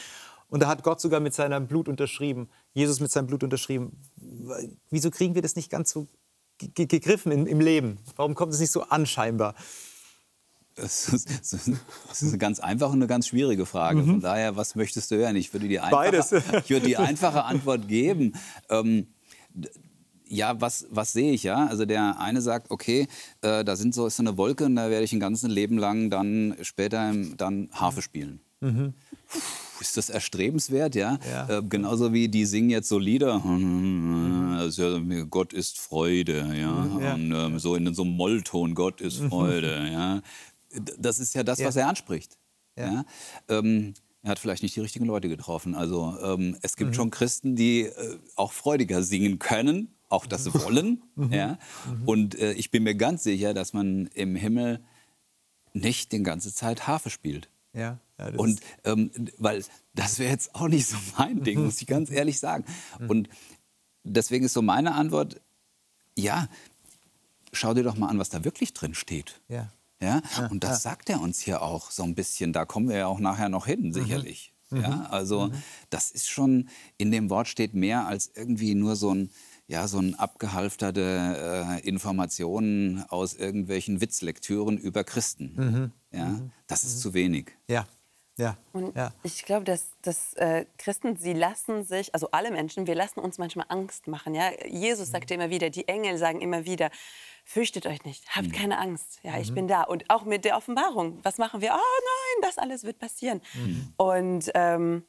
[0.49, 3.97] Und da hat Gott sogar mit seinem Blut unterschrieben, Jesus mit seinem Blut unterschrieben.
[4.89, 6.07] Wieso kriegen wir das nicht ganz so
[6.57, 7.97] gegriffen in, im Leben?
[8.15, 9.55] Warum kommt es nicht so an scheinbar?
[10.75, 14.01] Das ist, das ist, eine ganz einfache und eine ganz schwierige Frage.
[14.01, 14.05] Mhm.
[14.05, 15.35] Von daher, was möchtest du hören?
[15.37, 18.33] Ich würde die einfache, ich würde die einfache Antwort geben.
[18.69, 19.07] Ähm,
[20.27, 21.67] ja, was, was sehe ich ja?
[21.67, 23.07] Also der eine sagt, okay,
[23.41, 25.77] äh, da sind so, ist so eine Wolke und da werde ich ein ganzes Leben
[25.77, 28.41] lang dann später dann Harfe spielen.
[28.61, 28.93] Mhm
[29.79, 31.19] ist das erstrebenswert, ja?
[31.29, 31.59] ja.
[31.59, 33.43] Äh, genauso wie die singen jetzt so Lieder,
[34.57, 37.13] also, Gott ist Freude, ja, ja.
[37.13, 39.29] und ähm, so in so einem Mollton, Gott ist mhm.
[39.29, 40.21] Freude, ja.
[40.97, 41.67] Das ist ja das, ja.
[41.67, 42.37] was er anspricht.
[42.77, 43.05] Ja.
[43.47, 45.75] Ähm, er hat vielleicht nicht die richtigen Leute getroffen.
[45.75, 46.95] Also ähm, es gibt mhm.
[46.95, 50.53] schon Christen, die äh, auch freudiger singen können, auch das mhm.
[50.61, 51.03] wollen.
[51.15, 51.31] Mhm.
[51.31, 51.57] Ja?
[51.87, 52.07] Mhm.
[52.07, 54.83] Und äh, ich bin mir ganz sicher, dass man im Himmel
[55.71, 57.49] nicht die ganze Zeit Harfe spielt.
[57.71, 57.99] Ja.
[58.17, 62.09] Ja, und ähm, weil das wäre jetzt auch nicht so mein Ding, muss ich ganz
[62.11, 62.65] ehrlich sagen.
[62.99, 63.09] Mhm.
[63.09, 63.29] Und
[64.03, 65.41] deswegen ist so meine Antwort:
[66.17, 66.47] Ja,
[67.51, 69.41] schau dir doch mal an, was da wirklich drin steht.
[69.47, 69.71] Ja.
[70.01, 70.21] Ja?
[70.51, 72.53] und das sagt er uns hier auch so ein bisschen.
[72.53, 73.93] Da kommen wir ja auch nachher noch hin, mhm.
[73.93, 74.53] sicherlich.
[74.69, 74.81] Mhm.
[74.81, 75.53] Ja, also mhm.
[75.89, 79.29] das ist schon, in dem Wort steht mehr als irgendwie nur so ein,
[79.67, 85.53] ja, so ein abgehalfterte äh, Informationen aus irgendwelchen Witzlektüren über Christen.
[85.55, 85.91] Mhm.
[86.17, 86.51] Ja, mhm.
[86.67, 87.51] das ist zu wenig.
[87.67, 87.87] Ja,
[88.37, 88.57] ja.
[88.73, 89.11] Und ja.
[89.23, 93.37] ich glaube, dass, dass äh, Christen, sie lassen sich, also alle Menschen, wir lassen uns
[93.37, 94.35] manchmal Angst machen.
[94.35, 94.51] Ja?
[94.67, 95.35] Jesus sagt mhm.
[95.35, 96.89] immer wieder, die Engel sagen immer wieder,
[97.45, 98.51] fürchtet euch nicht, habt mhm.
[98.51, 99.55] keine Angst, ja, ich mhm.
[99.55, 99.83] bin da.
[99.83, 101.71] Und auch mit der Offenbarung, was machen wir?
[101.73, 103.41] Oh nein, das alles wird passieren.
[103.53, 103.93] Mhm.
[103.97, 105.03] Und ähm,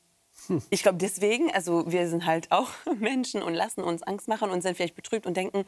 [0.47, 0.62] hm.
[0.71, 4.62] ich glaube deswegen, also wir sind halt auch Menschen und lassen uns Angst machen und
[4.62, 5.65] sind vielleicht betrübt und denken,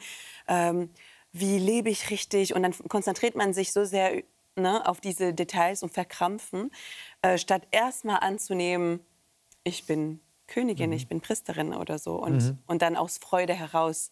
[0.47, 0.89] ähm,
[1.31, 2.55] wie lebe ich richtig?
[2.55, 4.23] Und dann konzentriert man sich so sehr
[4.59, 6.71] ne, auf diese Details und verkrampfen,
[7.21, 8.99] äh, statt erstmal anzunehmen,
[9.63, 10.95] ich bin Königin, mhm.
[10.95, 12.57] ich bin Priesterin oder so und, mhm.
[12.67, 14.11] und dann aus Freude heraus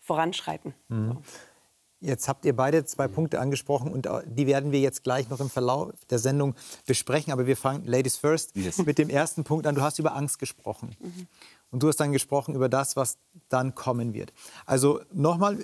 [0.00, 0.74] voranschreiten.
[0.88, 1.12] Mhm.
[1.12, 1.22] So.
[2.02, 5.38] Jetzt habt ihr beide zwei Punkte angesprochen und äh, die werden wir jetzt gleich noch
[5.38, 6.54] im Verlauf der Sendung
[6.86, 7.30] besprechen.
[7.30, 8.78] Aber wir fangen, Ladies First, yes.
[8.78, 9.74] mit dem ersten Punkt an.
[9.74, 10.96] Du hast über Angst gesprochen.
[10.98, 11.26] Mhm.
[11.70, 13.18] Und du hast dann gesprochen über das, was
[13.50, 14.32] dann kommen wird.
[14.64, 15.58] Also nochmal,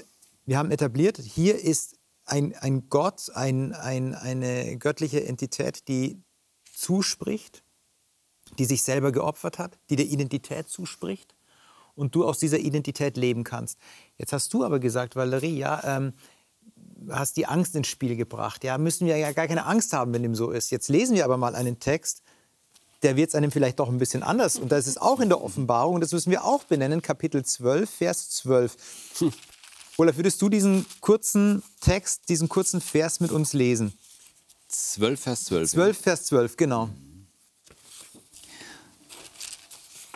[0.44, 1.95] wir haben etabliert, hier ist
[2.26, 6.20] ein, ein Gott, ein, ein, eine göttliche Entität, die
[6.74, 7.62] zuspricht,
[8.58, 11.34] die sich selber geopfert hat, die der Identität zuspricht
[11.94, 13.78] und du aus dieser Identität leben kannst.
[14.18, 16.12] Jetzt hast du aber gesagt, Valerie, ja, ähm,
[17.10, 18.64] hast die Angst ins Spiel gebracht.
[18.64, 20.70] Ja, müssen wir ja gar keine Angst haben, wenn dem so ist.
[20.70, 22.22] Jetzt lesen wir aber mal einen Text,
[23.02, 24.58] der wird es einem vielleicht doch ein bisschen anders.
[24.58, 28.30] Und das ist auch in der Offenbarung, das müssen wir auch benennen, Kapitel 12, Vers
[28.30, 28.76] 12.
[29.98, 33.94] Olaf, würdest du diesen kurzen Text, diesen kurzen Vers mit uns lesen?
[34.68, 35.70] 12, Vers 12.
[35.70, 36.90] 12, Vers 12, genau.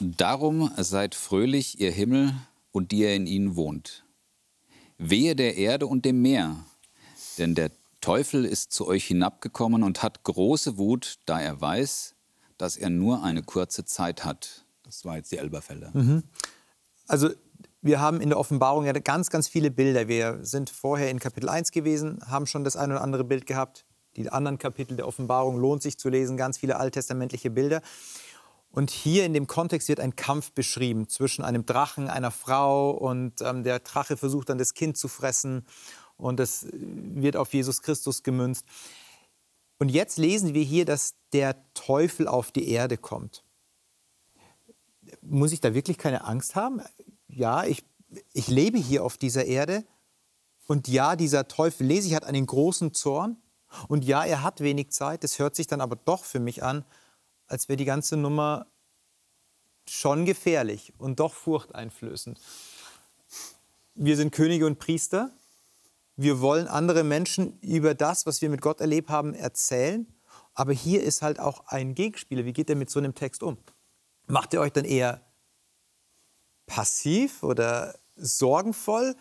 [0.01, 2.35] Darum seid fröhlich, ihr Himmel
[2.73, 4.05] und die ihr in ihnen wohnt.
[4.99, 6.63] Wehe der Erde und dem Meer,
[7.39, 7.71] denn der
[8.03, 12.15] Teufel ist zu euch hinabgekommen und hat große Wut, da er weiß,
[12.59, 14.67] dass er nur eine kurze Zeit hat.
[14.83, 15.91] Das war jetzt die Elberfelder.
[15.95, 16.23] Mhm.
[17.07, 17.31] Also
[17.83, 20.07] wir haben in der Offenbarung ja ganz, ganz viele Bilder.
[20.07, 23.87] Wir sind vorher in Kapitel 1 gewesen, haben schon das ein oder andere Bild gehabt.
[24.17, 27.81] Die anderen Kapitel der Offenbarung lohnt sich zu lesen, ganz viele alttestamentliche Bilder.
[28.71, 33.41] Und hier in dem Kontext wird ein Kampf beschrieben zwischen einem Drachen, einer Frau und
[33.41, 35.67] ähm, der Drache versucht dann das Kind zu fressen
[36.17, 38.65] und es wird auf Jesus Christus gemünzt.
[39.79, 43.43] Und jetzt lesen wir hier, dass der Teufel auf die Erde kommt.
[45.23, 46.83] Muss ich da wirklich keine Angst haben?
[47.33, 47.85] Ja, ich,
[48.33, 49.85] ich lebe hier auf dieser Erde
[50.67, 53.37] und ja, dieser Teufel, lese ich, hat einen großen Zorn
[53.89, 55.25] und ja, er hat wenig Zeit.
[55.25, 56.85] Das hört sich dann aber doch für mich an,
[57.47, 58.67] als wäre die ganze Nummer
[59.89, 62.41] schon gefährlich und doch furchteinflößend.
[63.95, 65.31] Wir sind Könige und Priester.
[66.17, 70.07] Wir wollen andere Menschen über das, was wir mit Gott erlebt haben, erzählen.
[70.55, 72.45] Aber hier ist halt auch ein Gegenspieler.
[72.45, 73.57] Wie geht ihr mit so einem Text um?
[74.27, 75.21] Macht ihr euch dann eher
[76.71, 79.17] passiv oder sorgenvoll?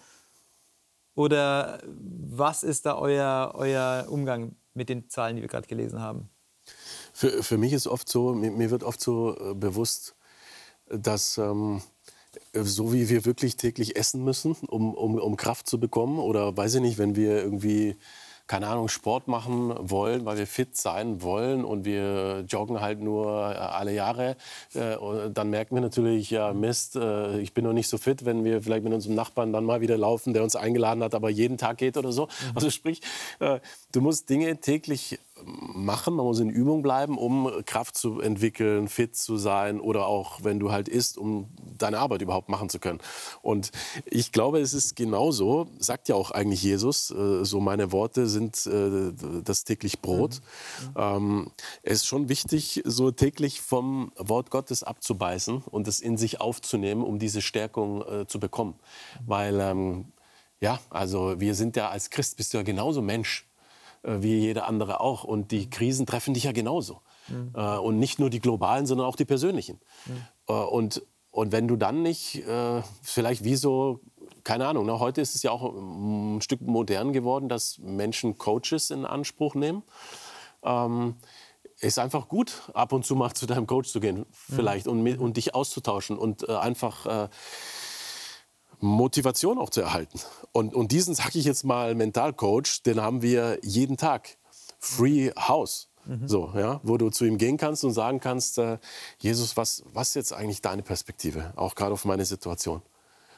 [1.16, 6.30] Oder was ist da euer, euer Umgang mit den Zahlen, die wir gerade gelesen haben?
[7.12, 10.16] Für, für mich ist oft so, mir, mir wird oft so äh, bewusst,
[10.88, 11.82] dass ähm,
[12.54, 16.76] so wie wir wirklich täglich essen müssen, um, um, um Kraft zu bekommen, oder weiß
[16.76, 17.98] ich nicht, wenn wir irgendwie
[18.50, 23.28] keine Ahnung, Sport machen wollen, weil wir fit sein wollen und wir joggen halt nur
[23.28, 24.38] äh, alle Jahre,
[24.74, 24.98] äh,
[25.32, 28.64] dann merken wir natürlich, ja Mist, äh, ich bin noch nicht so fit, wenn wir
[28.64, 31.78] vielleicht mit unserem Nachbarn dann mal wieder laufen, der uns eingeladen hat, aber jeden Tag
[31.78, 32.26] geht oder so.
[32.26, 32.52] Mhm.
[32.56, 33.02] Also sprich,
[33.92, 39.16] du musst Dinge täglich machen, man muss in Übung bleiben, um Kraft zu entwickeln, fit
[39.16, 41.48] zu sein oder auch, wenn du halt isst, um
[41.78, 43.00] deine Arbeit überhaupt machen zu können.
[43.42, 43.72] Und
[44.06, 48.66] ich glaube, es ist genauso, sagt ja auch eigentlich Jesus, äh, so meine Worte sind
[48.68, 49.12] äh,
[49.44, 50.42] das täglich Brot.
[50.82, 50.94] Mhm.
[50.96, 51.52] Ähm,
[51.84, 57.04] es ist schon wichtig, so täglich vom Wort Gottes abzubeißen und es in sich aufzunehmen,
[57.04, 58.76] um diese Stärkung äh, zu bekommen.
[59.26, 60.06] Weil, ähm,
[60.62, 63.49] ja, also wir sind ja als Christ, bist du ja genauso Mensch
[64.04, 65.24] wie jeder andere auch.
[65.24, 67.02] Und die Krisen treffen dich ja genauso.
[67.28, 67.52] Mhm.
[67.56, 69.80] Äh, und nicht nur die globalen, sondern auch die persönlichen.
[70.06, 70.26] Mhm.
[70.48, 72.44] Äh, und, und wenn du dann nicht,
[73.04, 74.00] vielleicht wie so,
[74.44, 78.90] keine Ahnung, ne, heute ist es ja auch ein Stück modern geworden, dass Menschen Coaches
[78.90, 79.84] in Anspruch nehmen.
[80.64, 81.16] Ähm,
[81.82, 84.92] ist einfach gut, ab und zu mal zu deinem Coach zu gehen, vielleicht, mhm.
[84.92, 87.30] und, und dich auszutauschen und äh, einfach äh,
[88.80, 90.20] Motivation auch zu erhalten.
[90.52, 94.38] Und, und diesen, sage ich jetzt mal, Mentalcoach, den haben wir jeden Tag.
[94.80, 95.90] Free House.
[96.06, 96.28] Mhm.
[96.28, 98.78] So, ja, wo du zu ihm gehen kannst und sagen kannst, äh,
[99.20, 102.82] Jesus, was, was ist jetzt eigentlich deine Perspektive, auch gerade auf meine Situation?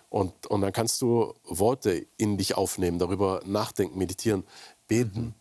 [0.09, 4.43] Und, und dann kannst du Worte in dich aufnehmen, darüber nachdenken, meditieren,
[4.87, 5.21] beten.
[5.21, 5.33] Mhm.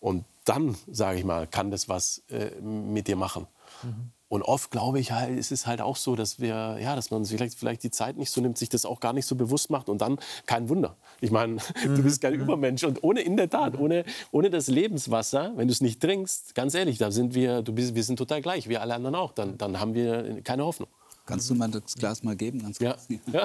[0.00, 3.46] Und dann, sage ich mal, kann das was äh, mit dir machen.
[3.82, 4.12] Mhm.
[4.28, 7.24] Und oft glaube ich halt, ist es halt auch so, dass wir, ja, dass man
[7.24, 9.88] vielleicht, vielleicht die Zeit nicht so nimmt, sich das auch gar nicht so bewusst macht
[9.88, 10.96] und dann kein Wunder.
[11.20, 11.60] Ich meine, mhm.
[11.96, 12.42] du bist kein mhm.
[12.42, 16.54] Übermensch und ohne, in der Tat, ohne, ohne das Lebenswasser, wenn du es nicht trinkst,
[16.54, 19.32] ganz ehrlich, da sind wir, du bist, wir sind total gleich, wie alle anderen auch,
[19.32, 20.88] dann, dann haben wir keine Hoffnung.
[21.28, 22.62] Kannst du mal das Glas mal geben?
[22.62, 22.96] Ganz ja.
[23.30, 23.44] ja.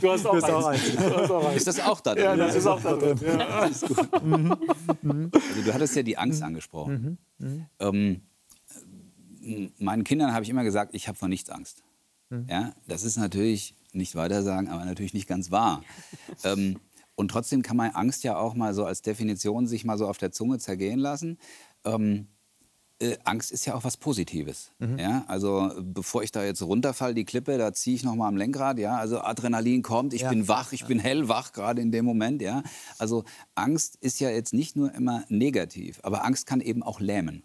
[0.00, 1.56] du hast auch, hast auch eins.
[1.56, 2.22] Ist das auch da drin?
[2.22, 3.18] Ja, das ist auch da drin.
[3.24, 3.68] Ja.
[4.22, 5.32] Mhm.
[5.32, 6.46] Also, du hattest ja die Angst mhm.
[6.46, 7.18] angesprochen.
[7.38, 7.66] Mhm.
[7.80, 8.20] Ähm,
[9.78, 11.82] meinen Kindern habe ich immer gesagt, ich habe vor nichts Angst.
[12.30, 12.46] Mhm.
[12.48, 15.82] Ja, das ist natürlich nicht weiter sagen, aber natürlich nicht ganz wahr.
[16.44, 16.78] ähm,
[17.14, 20.18] und trotzdem kann man Angst ja auch mal so als Definition sich mal so auf
[20.18, 21.38] der Zunge zergehen lassen.
[21.84, 22.26] Ähm,
[23.00, 24.70] äh, Angst ist ja auch was Positives.
[24.78, 24.98] Mhm.
[24.98, 25.24] Ja?
[25.28, 28.78] Also bevor ich da jetzt runterfalle, die Klippe, da ziehe ich noch mal am Lenkrad.
[28.78, 28.98] Ja?
[28.98, 30.30] Also Adrenalin kommt, ich ja.
[30.30, 30.86] bin wach, ich ja.
[30.86, 32.42] bin hellwach gerade in dem Moment.
[32.42, 32.62] Ja?
[32.98, 37.44] Also Angst ist ja jetzt nicht nur immer negativ, aber Angst kann eben auch lähmen.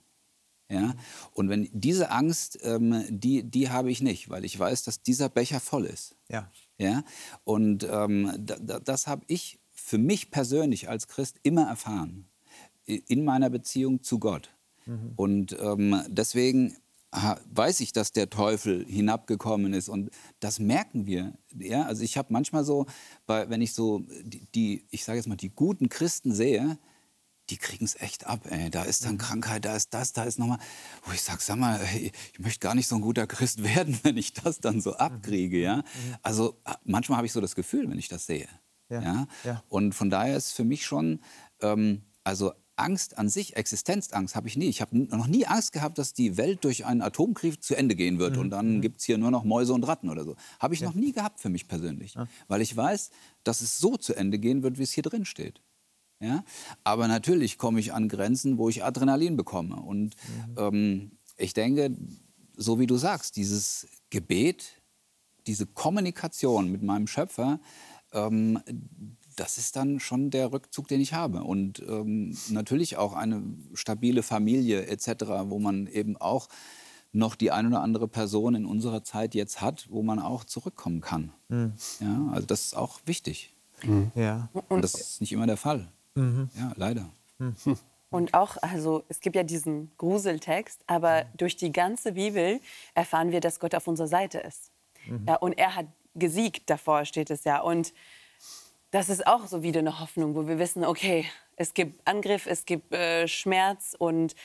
[0.69, 0.93] Ja?
[1.34, 5.29] Und wenn diese Angst, ähm, die, die habe ich nicht, weil ich weiß, dass dieser
[5.29, 6.15] Becher voll ist.
[6.29, 6.51] Ja.
[6.77, 7.03] Ja?
[7.43, 12.25] Und ähm, da, das habe ich für mich persönlich als Christ immer erfahren
[12.86, 14.49] in meiner Beziehung zu Gott.
[14.86, 15.13] Mhm.
[15.15, 16.75] Und ähm, deswegen
[17.12, 21.34] weiß ich, dass der Teufel hinabgekommen ist und das merken wir.
[21.58, 21.84] Ja?
[21.84, 22.86] Also ich habe manchmal so,
[23.25, 26.77] bei, wenn ich so die, die ich sage jetzt mal, die guten Christen sehe,
[27.49, 28.41] die kriegen es echt ab.
[28.49, 28.69] Ey.
[28.69, 29.19] Da ist dann mhm.
[29.19, 30.59] Krankheit, da ist das, da ist nochmal,
[31.05, 33.99] wo ich sage, sag mal, ey, ich möchte gar nicht so ein guter Christ werden,
[34.03, 35.59] wenn ich das dann so abkriege.
[35.59, 35.77] Ja?
[35.77, 35.83] Mhm.
[36.21, 38.47] Also manchmal habe ich so das Gefühl, wenn ich das sehe.
[38.89, 39.01] Ja.
[39.01, 39.27] ja?
[39.43, 39.63] ja.
[39.69, 41.19] Und von daher ist für mich schon,
[41.62, 44.67] ähm, also Angst an sich, Existenzangst habe ich nie.
[44.67, 48.19] Ich habe noch nie Angst gehabt, dass die Welt durch einen Atomkrieg zu Ende gehen
[48.19, 48.41] wird mhm.
[48.41, 48.81] und dann mhm.
[48.81, 50.35] gibt es hier nur noch Mäuse und Ratten oder so.
[50.59, 50.88] Habe ich ja.
[50.88, 52.15] noch nie gehabt für mich persönlich.
[52.47, 53.12] Weil ich weiß,
[53.43, 55.62] dass es so zu Ende gehen wird, wie es hier drin steht.
[56.19, 56.43] Ja?
[56.84, 59.77] Aber natürlich komme ich an Grenzen, wo ich Adrenalin bekomme.
[59.77, 60.55] Und mhm.
[60.58, 61.95] ähm, ich denke,
[62.55, 64.82] so wie du sagst, dieses Gebet,
[65.47, 67.60] diese Kommunikation mit meinem Schöpfer,
[68.12, 68.60] ähm,
[69.36, 71.43] das ist dann schon der Rückzug, den ich habe.
[71.43, 73.41] Und ähm, natürlich auch eine
[73.73, 76.49] stabile Familie etc., wo man eben auch
[77.12, 81.01] noch die eine oder andere Person in unserer Zeit jetzt hat, wo man auch zurückkommen
[81.01, 81.32] kann.
[81.47, 81.73] Mhm.
[82.01, 83.53] Ja, also das ist auch wichtig.
[83.84, 84.12] Mhm.
[84.13, 84.49] Ja.
[84.67, 85.89] Und das ist nicht immer der Fall.
[86.15, 86.50] Mhm.
[86.56, 87.10] Ja, leider.
[87.38, 87.56] Mhm.
[88.10, 92.60] Und auch, also es gibt ja diesen Gruseltext, aber durch die ganze Bibel
[92.95, 94.72] erfahren wir, dass Gott auf unserer Seite ist.
[95.06, 95.26] Mhm.
[95.28, 97.62] Ja, und er hat gesiegt, davor steht es ja.
[97.62, 97.93] Und
[98.91, 102.65] das ist auch so wieder eine Hoffnung, wo wir wissen, okay, es gibt Angriff, es
[102.65, 104.36] gibt äh, Schmerz und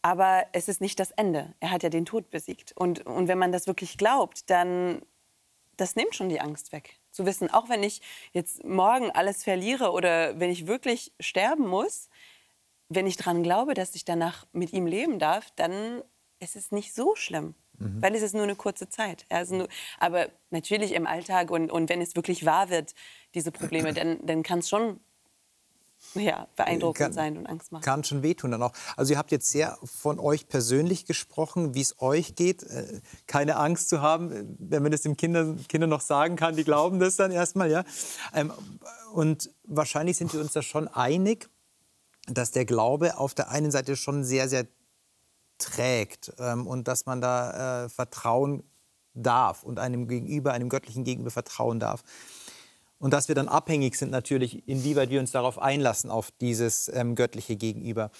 [0.00, 1.54] aber es ist nicht das Ende.
[1.58, 2.72] Er hat ja den Tod besiegt.
[2.76, 5.02] Und, und wenn man das wirklich glaubt, dann
[5.76, 6.97] das nimmt schon die Angst weg.
[7.18, 8.00] Zu wissen, auch wenn ich
[8.32, 12.10] jetzt morgen alles verliere oder wenn ich wirklich sterben muss,
[12.88, 16.04] wenn ich daran glaube, dass ich danach mit ihm leben darf, dann
[16.38, 17.56] ist es nicht so schlimm.
[17.76, 18.00] Mhm.
[18.00, 19.26] Weil es ist nur eine kurze Zeit.
[19.30, 22.94] Also nur, aber natürlich im Alltag und, und wenn es wirklich wahr wird,
[23.34, 25.00] diese Probleme, dann, dann kann es schon
[26.14, 27.82] ja, beeindruckend kann, sein und Angst machen.
[27.82, 28.72] Kann schon wehtun dann auch.
[28.96, 32.62] Also ihr habt jetzt sehr von euch persönlich gesprochen, wie es euch geht.
[32.62, 36.64] Äh, keine Angst zu haben, wenn man das den Kindern, Kindern noch sagen kann, die
[36.64, 37.70] glauben das dann erstmal.
[37.70, 37.84] Ja?
[38.34, 38.52] Ähm,
[39.12, 41.48] und wahrscheinlich sind wir uns da schon einig,
[42.26, 44.66] dass der Glaube auf der einen Seite schon sehr, sehr
[45.58, 48.62] trägt ähm, und dass man da äh, vertrauen
[49.14, 52.02] darf und einem Gegenüber, einem göttlichen Gegenüber vertrauen darf.
[52.98, 57.14] Und dass wir dann abhängig sind natürlich, inwieweit wir uns darauf einlassen, auf dieses ähm,
[57.14, 58.10] göttliche Gegenüber.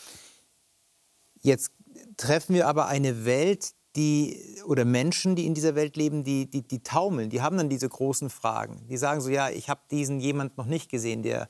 [1.40, 1.72] Jetzt
[2.16, 6.62] treffen wir aber eine Welt, die, oder Menschen, die in dieser Welt leben, die, die,
[6.62, 8.86] die taumeln, die haben dann diese großen Fragen.
[8.88, 11.48] Die sagen so, ja, ich habe diesen jemand noch nicht gesehen, der,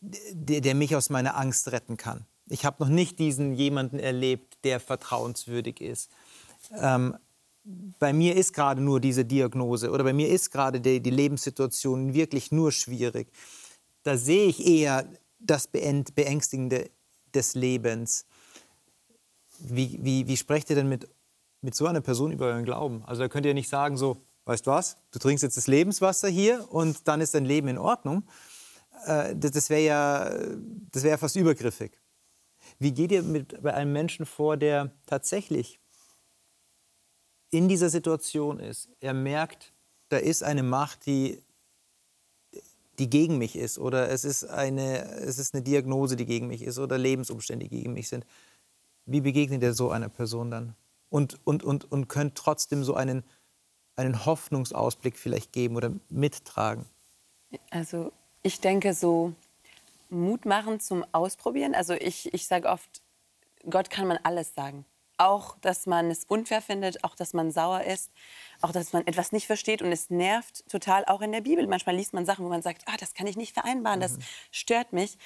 [0.00, 2.24] der, der mich aus meiner Angst retten kann.
[2.48, 6.10] Ich habe noch nicht diesen jemanden erlebt, der vertrauenswürdig ist.
[6.78, 7.16] Ähm,
[7.64, 12.12] bei mir ist gerade nur diese Diagnose oder bei mir ist gerade die, die, Lebenssituation
[12.12, 13.28] wirklich nur schwierig.
[14.02, 16.90] Da sehe ich eher das Beängstigende
[17.34, 18.26] des Lebens.
[19.58, 21.08] Wie, wie, wie sprecht ihr denn mit,
[21.62, 23.02] mit so einer Person über euren Glauben?
[23.06, 26.28] Also da könnt ihr nicht sagen so, weißt du was, du trinkst jetzt das Lebenswasser
[26.28, 28.24] hier und dann ist dein Leben in Ordnung.
[29.06, 30.30] Äh, das das wäre ja,
[30.92, 31.98] wär fast übergriffig.
[32.78, 35.80] Wie geht ihr mit, bei einem Menschen vor, der tatsächlich
[37.50, 38.88] in dieser Situation ist?
[39.00, 39.72] Er merkt,
[40.08, 41.42] da ist eine Macht, die,
[42.98, 46.62] die gegen mich ist oder es ist, eine, es ist eine Diagnose, die gegen mich
[46.62, 48.24] ist oder Lebensumstände, die gegen mich sind.
[49.06, 50.74] Wie begegnet er so einer Person dann?
[51.10, 53.22] Und, und, und, und könnt trotzdem so einen,
[53.96, 56.86] einen Hoffnungsausblick vielleicht geben oder mittragen?
[57.70, 59.32] Also ich denke so,
[60.10, 61.74] Mut machen zum Ausprobieren.
[61.74, 63.02] Also ich, ich sage oft,
[63.68, 64.84] Gott kann man alles sagen.
[65.16, 68.10] Auch, dass man es unfair findet, auch, dass man sauer ist,
[68.60, 71.66] auch, dass man etwas nicht versteht und es nervt total, auch in der Bibel.
[71.66, 74.22] Manchmal liest man Sachen, wo man sagt, ah, das kann ich nicht vereinbaren, das mhm.
[74.50, 75.18] stört mich.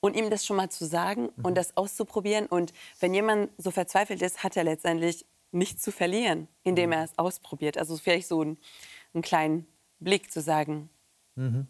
[0.00, 1.44] Und ihm das schon mal zu sagen mhm.
[1.44, 2.46] und das auszuprobieren.
[2.46, 6.94] Und wenn jemand so verzweifelt ist, hat er letztendlich nichts zu verlieren, indem Mhm.
[6.94, 7.78] er es ausprobiert.
[7.78, 8.58] Also vielleicht so einen,
[9.14, 9.66] einen kleinen
[10.00, 10.90] Blick zu sagen.
[11.36, 11.68] Mhm.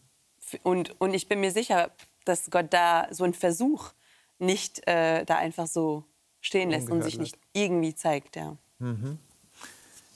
[0.62, 1.90] Und, und ich bin mir sicher,
[2.24, 3.92] dass Gott da so einen Versuch
[4.38, 6.04] nicht äh, da einfach so
[6.42, 8.36] stehen lässt und sich nicht irgendwie zeigt.
[8.36, 8.58] Ja.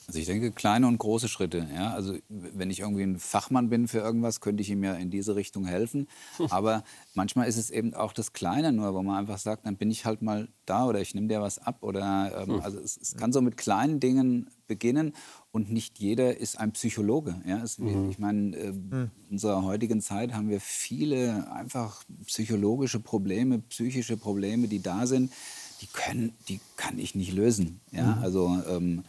[0.09, 1.67] Also ich denke, kleine und große Schritte.
[1.75, 1.93] Ja?
[1.93, 5.35] Also wenn ich irgendwie ein Fachmann bin für irgendwas, könnte ich ihm ja in diese
[5.35, 6.07] Richtung helfen.
[6.51, 6.85] Aber
[7.15, 10.05] manchmal ist es eben auch das Kleine nur, wo man einfach sagt, dann bin ich
[10.05, 11.79] halt mal da oder ich nehme dir was ab.
[11.81, 15.13] Oder, ähm, also es, es kann so mit kleinen Dingen beginnen
[15.51, 17.41] und nicht jeder ist ein Psychologe.
[17.45, 17.63] Ja?
[17.63, 17.79] Es,
[18.11, 24.69] Ich meine, äh, in unserer heutigen Zeit haben wir viele einfach psychologische Probleme, psychische Probleme,
[24.69, 25.33] die da sind.
[25.81, 27.81] Die, können, die kann ich nicht lösen.
[27.91, 28.19] Ja?
[28.23, 29.05] Also ähm,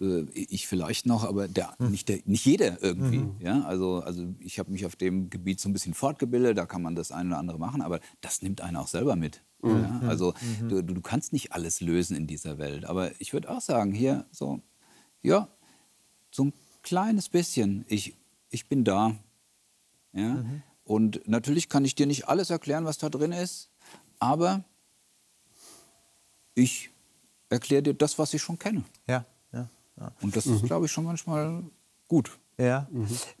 [0.00, 3.24] äh, ich vielleicht noch, aber der, nicht, der, nicht jeder irgendwie.
[3.44, 3.62] Ja?
[3.64, 6.94] Also, also ich habe mich auf dem Gebiet so ein bisschen fortgebildet, da kann man
[6.94, 9.42] das eine oder andere machen, aber das nimmt einen auch selber mit.
[9.62, 10.00] Ja?
[10.06, 10.34] Also
[10.68, 12.84] du, du kannst nicht alles lösen in dieser Welt.
[12.84, 14.60] Aber ich würde auch sagen, hier so,
[15.22, 15.48] ja,
[16.30, 18.16] so ein kleines bisschen, ich,
[18.50, 19.16] ich bin da.
[20.12, 20.44] Ja?
[20.84, 23.70] Und natürlich kann ich dir nicht alles erklären, was da drin ist,
[24.18, 24.64] aber
[26.54, 26.90] ich
[27.48, 28.84] erkläre dir das, was ich schon kenne.
[29.06, 30.12] Ja, ja, ja.
[30.22, 31.62] Und das ist, glaube ich, schon manchmal
[32.08, 32.38] gut.
[32.58, 32.86] Ja.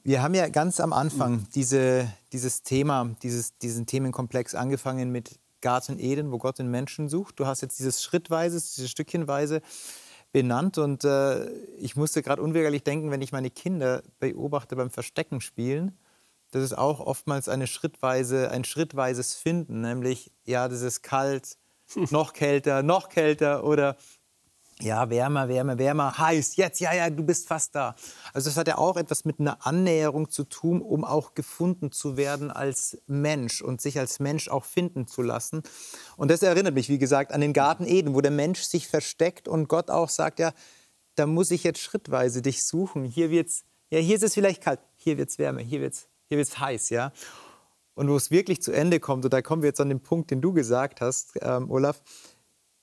[0.02, 5.98] Wir haben ja ganz am Anfang diese, dieses Thema, dieses, diesen Themenkomplex angefangen mit Garten
[5.98, 7.38] Eden, wo Gott den Menschen sucht.
[7.38, 9.62] Du hast jetzt dieses schrittweise, dieses Stückchenweise
[10.32, 15.40] benannt und äh, ich musste gerade unweigerlich denken, wenn ich meine Kinder beobachte beim Verstecken
[15.40, 15.96] spielen,
[16.50, 21.56] das ist auch oftmals eine schrittweise, ein schrittweises Finden, nämlich ja, das ist kalt,
[22.10, 23.96] noch kälter, noch kälter oder
[24.80, 27.94] ja, wärmer, wärmer, wärmer, heiß, jetzt, ja, ja, du bist fast da.
[28.32, 32.16] Also das hat ja auch etwas mit einer Annäherung zu tun, um auch gefunden zu
[32.16, 35.62] werden als Mensch und sich als Mensch auch finden zu lassen.
[36.16, 39.46] Und das erinnert mich, wie gesagt, an den Garten Eden, wo der Mensch sich versteckt
[39.46, 40.52] und Gott auch sagt, ja,
[41.14, 43.04] da muss ich jetzt schrittweise dich suchen.
[43.04, 46.58] Hier wird's, ja, hier ist es vielleicht kalt, hier wird's wärmer, hier wird's, hier wird's
[46.58, 47.12] heiß, ja.
[47.94, 50.30] Und wo es wirklich zu Ende kommt, und da kommen wir jetzt an den Punkt,
[50.30, 52.02] den du gesagt hast, ähm, Olaf,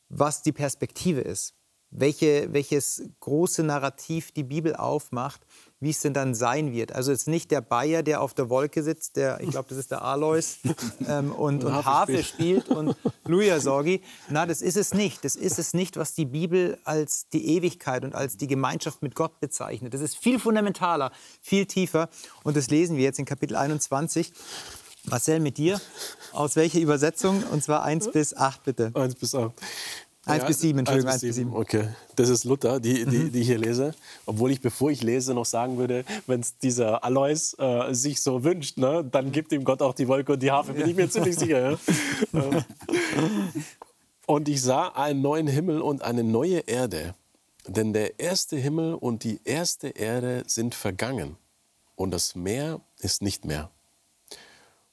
[0.10, 1.54] was die Perspektive ist.
[1.91, 5.41] Welche, welches große Narrativ die Bibel aufmacht,
[5.80, 6.91] wie es denn dann sein wird.
[6.91, 9.78] Also es ist nicht der Bayer, der auf der Wolke sitzt, der, ich glaube, das
[9.78, 10.58] ist der Alois,
[11.08, 12.95] ähm, und, und Harfe spielt und
[13.26, 14.02] Luja Sorgi.
[14.30, 15.24] Na, das ist es nicht.
[15.24, 19.15] Das ist es nicht, was die Bibel als die Ewigkeit und als die Gemeinschaft mit
[19.15, 19.93] Gott bezeichnet.
[19.93, 22.10] Das ist viel fundamentaler, viel tiefer.
[22.43, 24.34] Und das lesen wir jetzt in Kapitel 21.
[25.06, 25.80] Marcel, mit dir.
[26.34, 27.44] Aus welcher Übersetzung?
[27.52, 28.92] Und zwar 1 bis 8, bitte.
[28.94, 29.52] 1 bis 8.
[30.26, 31.54] 1 bis 7, Entschuldigung, 1 bis 7.
[31.56, 33.96] Okay, das ist Luther, die, die, die ich hier lese.
[34.26, 38.44] Obwohl ich, bevor ich lese, noch sagen würde, wenn es dieser Alois äh, sich so
[38.44, 41.10] wünscht, ne, dann gibt ihm Gott auch die Wolke und die Harfe, bin ich mir
[41.10, 41.72] ziemlich sicher.
[41.72, 41.78] Ja?
[42.34, 42.62] Äh,
[44.28, 47.16] und ich sah einen neuen Himmel und eine neue Erde.
[47.66, 51.38] Denn der erste Himmel und die erste Erde sind vergangen
[51.96, 53.72] und das Meer ist nicht mehr.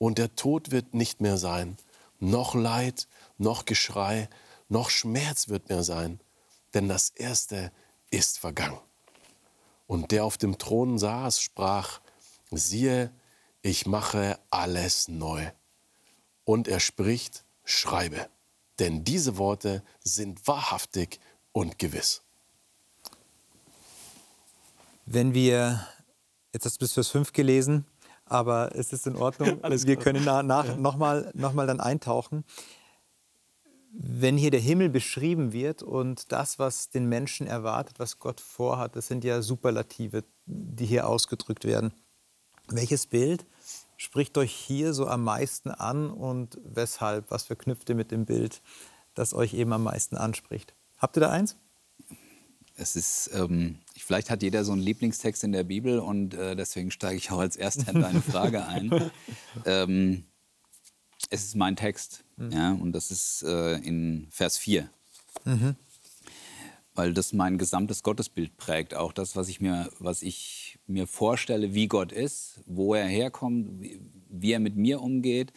[0.00, 1.76] und der Tod wird nicht mehr sein,
[2.20, 4.30] noch Leid, noch Geschrei,
[4.68, 6.20] noch Schmerz wird mehr sein,
[6.72, 7.70] denn das Erste
[8.10, 8.80] ist vergangen.
[9.86, 12.00] Und der auf dem Thron saß, sprach,
[12.50, 13.12] siehe,
[13.60, 15.50] ich mache alles neu.
[16.44, 18.30] Und er spricht, schreibe,
[18.78, 21.20] denn diese Worte sind wahrhaftig
[21.52, 22.22] und gewiss.
[25.04, 25.86] Wenn wir,
[26.54, 27.84] jetzt du bis Vers 5 gelesen,
[28.30, 29.58] aber es ist in Ordnung.
[29.62, 30.76] Alles wir können nach, nach, ja.
[30.76, 32.44] nochmal noch mal dann eintauchen.
[33.92, 38.94] Wenn hier der Himmel beschrieben wird und das, was den Menschen erwartet, was Gott vorhat,
[38.94, 41.92] das sind ja Superlative, die hier ausgedrückt werden.
[42.68, 43.44] Welches Bild
[43.96, 47.32] spricht euch hier so am meisten an und weshalb?
[47.32, 48.62] Was verknüpft ihr mit dem Bild,
[49.14, 50.72] das euch eben am meisten anspricht?
[50.98, 51.56] Habt ihr da eins?
[52.80, 56.90] Es ist, ähm, vielleicht hat jeder so einen Lieblingstext in der Bibel und äh, deswegen
[56.90, 59.10] steige ich auch als erster in deine Frage ein.
[59.66, 60.24] ähm,
[61.28, 62.50] es ist mein Text, mhm.
[62.50, 64.88] ja, und das ist äh, in Vers 4.
[65.44, 65.76] Mhm.
[66.94, 71.74] Weil das mein gesamtes Gottesbild prägt, auch das, was ich mir, was ich mir vorstelle,
[71.74, 75.52] wie Gott ist, wo er herkommt, wie, wie er mit mir umgeht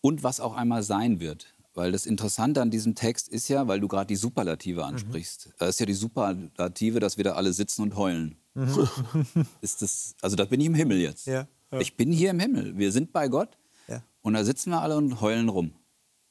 [0.00, 1.54] und was auch einmal sein wird.
[1.76, 5.48] Weil das Interessante an diesem Text ist ja, weil du gerade die Superlative ansprichst.
[5.48, 5.52] Mhm.
[5.58, 8.36] Das ist ja die Superlative, dass wir da alle sitzen und heulen.
[8.54, 8.88] Mhm.
[9.60, 11.26] ist das, also da bin ich im Himmel jetzt.
[11.26, 11.80] Ja, ja.
[11.80, 12.78] Ich bin hier im Himmel.
[12.78, 13.58] Wir sind bei Gott.
[13.88, 14.02] Ja.
[14.22, 15.72] Und da sitzen wir alle und heulen rum.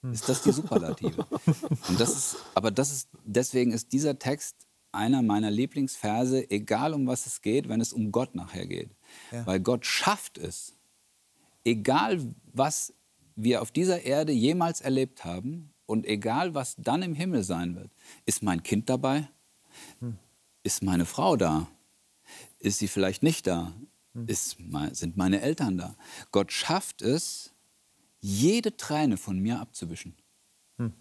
[0.01, 0.13] Mhm.
[0.13, 1.27] Ist das die Superlative?
[1.89, 4.55] und das ist, aber das ist, deswegen ist dieser Text
[4.91, 8.89] einer meiner Lieblingsverse, egal um was es geht, wenn es um Gott nachher geht.
[9.43, 10.73] Weil Gott schafft es,
[11.63, 12.93] egal was
[13.36, 17.91] wir auf dieser Erde jemals erlebt haben und egal was dann im Himmel sein wird,
[18.25, 19.29] ist mein Kind dabei?
[19.99, 20.17] Hm.
[20.63, 21.67] Ist meine Frau da?
[22.59, 23.73] Ist sie vielleicht nicht da?
[24.13, 24.27] Hm.
[24.27, 24.57] Ist,
[24.91, 25.95] sind meine Eltern da?
[26.31, 27.51] Gott schafft es,
[28.19, 30.15] jede Träne von mir abzuwischen.
[30.77, 30.93] Hm.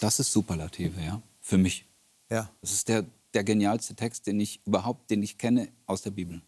[0.00, 1.84] Das ist Superlative, ja, für mich.
[2.30, 2.50] Ja.
[2.60, 6.40] Das ist der, der genialste Text, den ich überhaupt, den ich kenne aus der Bibel.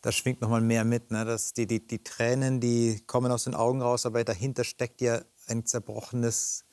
[0.00, 1.10] Da schwingt noch mal mehr mit.
[1.10, 1.24] Ne?
[1.24, 5.22] Dass die, die, die Tränen, die kommen aus den Augen raus, aber dahinter steckt ja
[5.46, 6.64] ein zerbrochenes,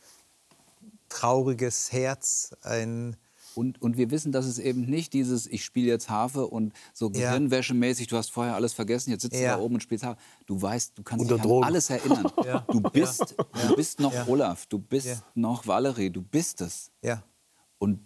[1.09, 3.17] trauriges Herz, ein
[3.55, 7.09] und, und wir wissen, dass es eben nicht dieses, ich spiele jetzt Harfe und so
[7.09, 9.53] gehirnwäschemäßig, du hast vorher alles vergessen, jetzt sitzt ja.
[9.53, 10.21] du da oben und spielst Harfe.
[10.45, 12.31] Du weißt, du kannst dich an alles erinnern.
[12.45, 12.59] Ja.
[12.69, 13.67] Du, bist, ja.
[13.67, 16.91] du bist noch Olaf, du bist noch Valerie, du bist es.
[17.79, 18.01] Und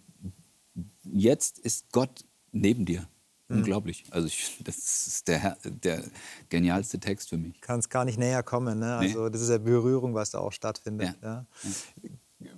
[1.03, 3.07] jetzt ist Gott neben dir.
[3.49, 3.57] Mhm.
[3.57, 4.05] Unglaublich.
[4.11, 4.77] Also ich, das
[5.07, 6.03] ist der, der
[6.49, 7.59] genialste Text für mich.
[7.61, 8.79] Kann es gar nicht näher kommen.
[8.79, 8.95] Ne?
[8.95, 9.29] Also nee.
[9.31, 11.15] das ist ja Berührung, was da auch stattfindet.
[11.21, 11.45] Ja.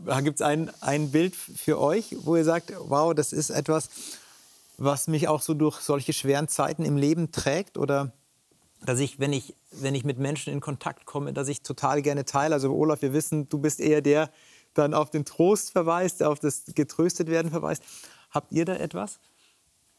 [0.06, 0.22] Ja.
[0.22, 3.90] Gibt es ein, ein Bild für euch, wo ihr sagt, wow, das ist etwas,
[4.78, 7.78] was mich auch so durch solche schweren Zeiten im Leben trägt?
[7.78, 8.14] Oder
[8.86, 12.26] dass ich, wenn ich, wenn ich mit Menschen in Kontakt komme, dass ich total gerne
[12.26, 12.54] teile.
[12.54, 14.34] Also Olaf, wir wissen, du bist eher der, der
[14.74, 17.84] dann auf den Trost verweist, der auf das getröstet werden verweist.
[18.30, 19.20] Habt ihr da etwas?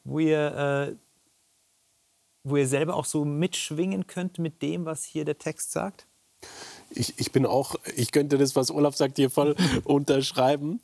[0.04, 0.96] Wo ihr, äh,
[2.44, 6.06] wo ihr selber auch so mitschwingen könnt mit dem, was hier der Text sagt?
[6.90, 10.80] Ich, ich bin auch, ich könnte das, was Olaf sagt, hier voll unterschreiben.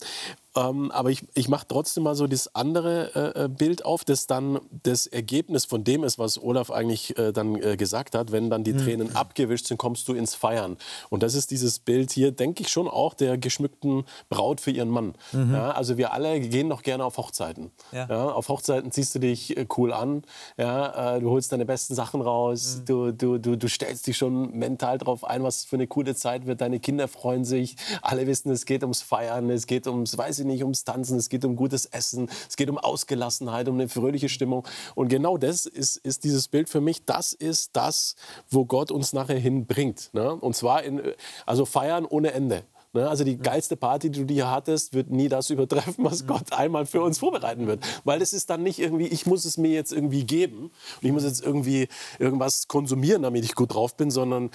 [0.55, 4.25] Ähm, aber ich, ich mache trotzdem mal so das andere äh, äh, Bild auf, das
[4.25, 8.31] dann das Ergebnis von dem ist, was Olaf eigentlich äh, dann äh, gesagt hat.
[8.31, 8.79] Wenn dann die mhm.
[8.79, 10.77] Tränen abgewischt sind, kommst du ins Feiern.
[11.09, 14.89] Und das ist dieses Bild hier, denke ich schon auch, der geschmückten Braut für ihren
[14.89, 15.13] Mann.
[15.33, 15.53] Mhm.
[15.53, 17.71] Ja, also wir alle gehen doch gerne auf Hochzeiten.
[17.91, 18.07] Ja.
[18.09, 20.23] ja auf Hochzeiten ziehst du dich äh, cool an,
[20.57, 22.85] äh, du holst deine besten Sachen raus, mhm.
[22.85, 26.47] du, du, du, du stellst dich schon mental darauf ein, was für eine coole Zeit
[26.47, 26.61] wird.
[26.61, 30.45] Deine Kinder freuen sich, alle wissen, es geht ums Feiern, es geht ums, weiß ich
[30.45, 34.29] nicht, ums Tanzen, es geht um gutes Essen, es geht um Ausgelassenheit, um eine fröhliche
[34.29, 34.67] Stimmung.
[34.95, 38.15] Und genau das ist, ist dieses Bild für mich, das ist das,
[38.49, 40.09] wo Gott uns nachher hinbringt.
[40.13, 40.33] Ne?
[40.33, 41.01] Und zwar in,
[41.45, 42.63] also feiern ohne Ende.
[42.93, 43.07] Ne?
[43.07, 46.85] Also die geilste Party, die du hier hattest, wird nie das übertreffen, was Gott einmal
[46.85, 47.85] für uns vorbereiten wird.
[48.03, 50.71] Weil es ist dann nicht irgendwie, ich muss es mir jetzt irgendwie geben
[51.01, 51.87] und ich muss jetzt irgendwie
[52.17, 54.49] irgendwas konsumieren, damit ich gut drauf bin, sondern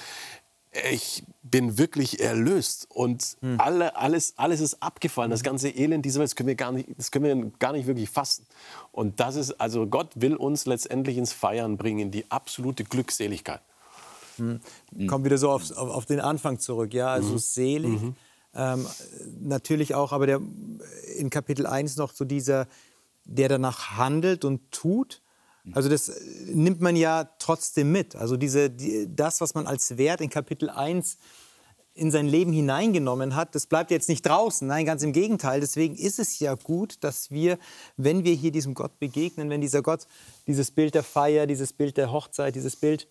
[0.91, 3.61] ich bin wirklich erlöst und hm.
[3.61, 5.31] alle, alles, alles ist abgefallen.
[5.31, 7.87] Das ganze Elend dieser Welt, das können wir gar nicht, das können wir gar nicht
[7.87, 8.47] wirklich fassen.
[8.91, 13.61] Und das ist, also Gott will uns letztendlich ins Feiern bringen, die absolute Glückseligkeit.
[14.37, 14.61] Hm.
[15.07, 17.39] Kommt wieder so auf, auf, auf, den Anfang zurück, ja, also mhm.
[17.39, 18.03] selig.
[18.03, 18.17] Mhm.
[18.57, 18.87] Ähm,
[19.41, 20.41] natürlich auch, aber der,
[21.17, 22.67] in Kapitel 1 noch so dieser,
[23.25, 25.23] der danach handelt und tut
[25.73, 26.21] also das äh,
[26.53, 28.17] nimmt man ja trotzdem mit.
[28.17, 31.19] Also diese, die, das, was man als Wert in Kapitel 1
[31.97, 34.67] in sein Leben hineingenommen hat, das bleibt jetzt nicht draußen.
[34.67, 35.61] Nein, ganz im Gegenteil.
[35.61, 37.57] Deswegen ist es ja gut, dass wir,
[37.97, 40.07] wenn wir hier diesem Gott begegnen, wenn dieser Gott
[40.49, 43.09] dieses Bild der Feier, dieses Bild der Hochzeit, dieses Bild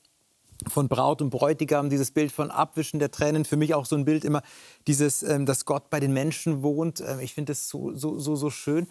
[0.67, 4.05] von Braut und Bräutigam, dieses Bild von Abwischen der Tränen, für mich auch so ein
[4.05, 4.43] Bild immer,
[4.85, 7.01] dieses, ähm, dass Gott bei den Menschen wohnt.
[7.01, 8.87] Ähm, ich finde das so, so, so, so schön.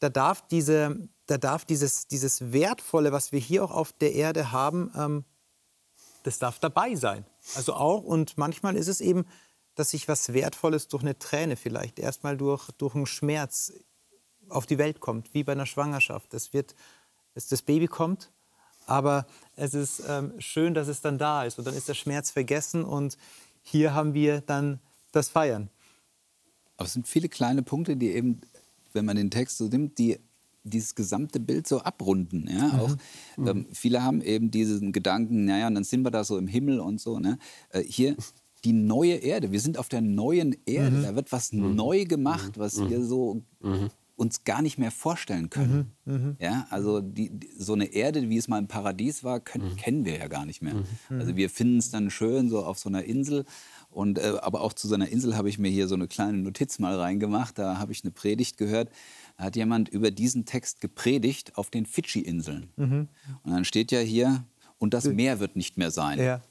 [0.00, 4.52] Da darf diese, da darf dieses, dieses Wertvolle, was wir hier auch auf der Erde
[4.52, 5.24] haben, ähm,
[6.22, 7.24] das darf dabei sein.
[7.54, 9.24] Also auch, und manchmal ist es eben,
[9.74, 13.72] dass sich was Wertvolles durch eine Träne vielleicht erstmal durch, durch einen Schmerz
[14.48, 16.34] auf die Welt kommt, wie bei einer Schwangerschaft.
[16.34, 16.74] Es wird,
[17.34, 18.32] es, das Baby kommt,
[18.86, 22.30] aber es ist ähm, schön, dass es dann da ist und dann ist der Schmerz
[22.30, 23.16] vergessen und
[23.62, 24.80] hier haben wir dann
[25.12, 25.70] das Feiern.
[26.76, 28.40] Aber es sind viele kleine Punkte, die eben,
[28.98, 30.18] wenn man den Text so nimmt, die
[30.64, 32.48] dieses gesamte Bild so abrunden.
[32.50, 32.66] Ja?
[32.66, 32.80] Mhm.
[32.80, 32.96] Auch,
[33.36, 33.48] mhm.
[33.48, 37.00] ähm, viele haben eben diesen Gedanken, naja, dann sind wir da so im Himmel und
[37.00, 37.18] so.
[37.18, 37.38] Ne?
[37.70, 38.16] Äh, hier
[38.64, 41.02] die neue Erde, wir sind auf der neuen Erde, mhm.
[41.04, 41.76] da wird was mhm.
[41.76, 42.90] neu gemacht, was mhm.
[42.90, 43.88] wir so mhm.
[44.18, 45.92] Uns gar nicht mehr vorstellen können.
[46.40, 50.04] Ja, also die, die, so eine Erde, wie es mal im Paradies war, können, kennen
[50.04, 50.74] wir ja gar nicht mehr.
[51.08, 53.44] Also wir finden es dann schön so auf so einer Insel.
[53.90, 56.38] Und, äh, aber auch zu so einer Insel habe ich mir hier so eine kleine
[56.38, 57.58] Notiz mal reingemacht.
[57.58, 58.90] Da habe ich eine Predigt gehört
[59.38, 62.70] hat jemand über diesen Text gepredigt auf den Fidschi-Inseln.
[62.76, 63.08] Mhm.
[63.44, 64.44] Und dann steht ja hier,
[64.78, 66.18] und das Meer wird nicht mehr sein.
[66.18, 66.42] Ja.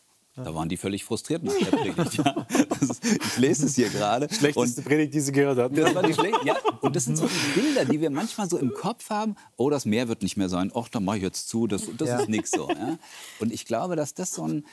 [0.44, 2.14] Da waren die völlig frustriert nach der Predigt.
[2.18, 2.48] Ja.
[2.80, 4.28] Ist, ich lese es hier gerade.
[4.34, 5.76] Schlechteste Predigt, die sie gehört hatten.
[5.76, 6.56] Das war die schlecht, ja.
[6.82, 9.36] Und das sind so die Bilder, die wir manchmal so im Kopf haben.
[9.56, 10.72] Oh, das Meer wird nicht mehr sein.
[10.74, 11.66] Och, da mache ich jetzt zu.
[11.66, 12.20] Das, das ja.
[12.20, 12.70] ist nichts so.
[12.70, 13.00] Ja.
[13.40, 14.66] Und ich glaube, dass das so ein...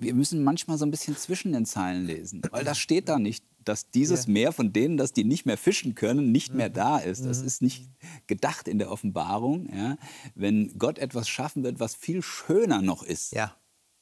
[0.00, 2.42] Wir müssen manchmal so ein bisschen zwischen den Zeilen lesen.
[2.50, 4.26] Weil das steht da nicht dass dieses.
[4.26, 6.74] Meer von denen, dass die nicht mehr fischen können, nicht mehr mhm.
[6.74, 7.24] da ist.
[7.24, 7.46] Das mhm.
[7.46, 7.88] ist nicht
[8.26, 9.68] gedacht in der Offenbarung.
[9.74, 9.96] Ja?
[10.34, 13.54] Wenn Gott etwas schaffen wird, was viel schöner noch ist, ja.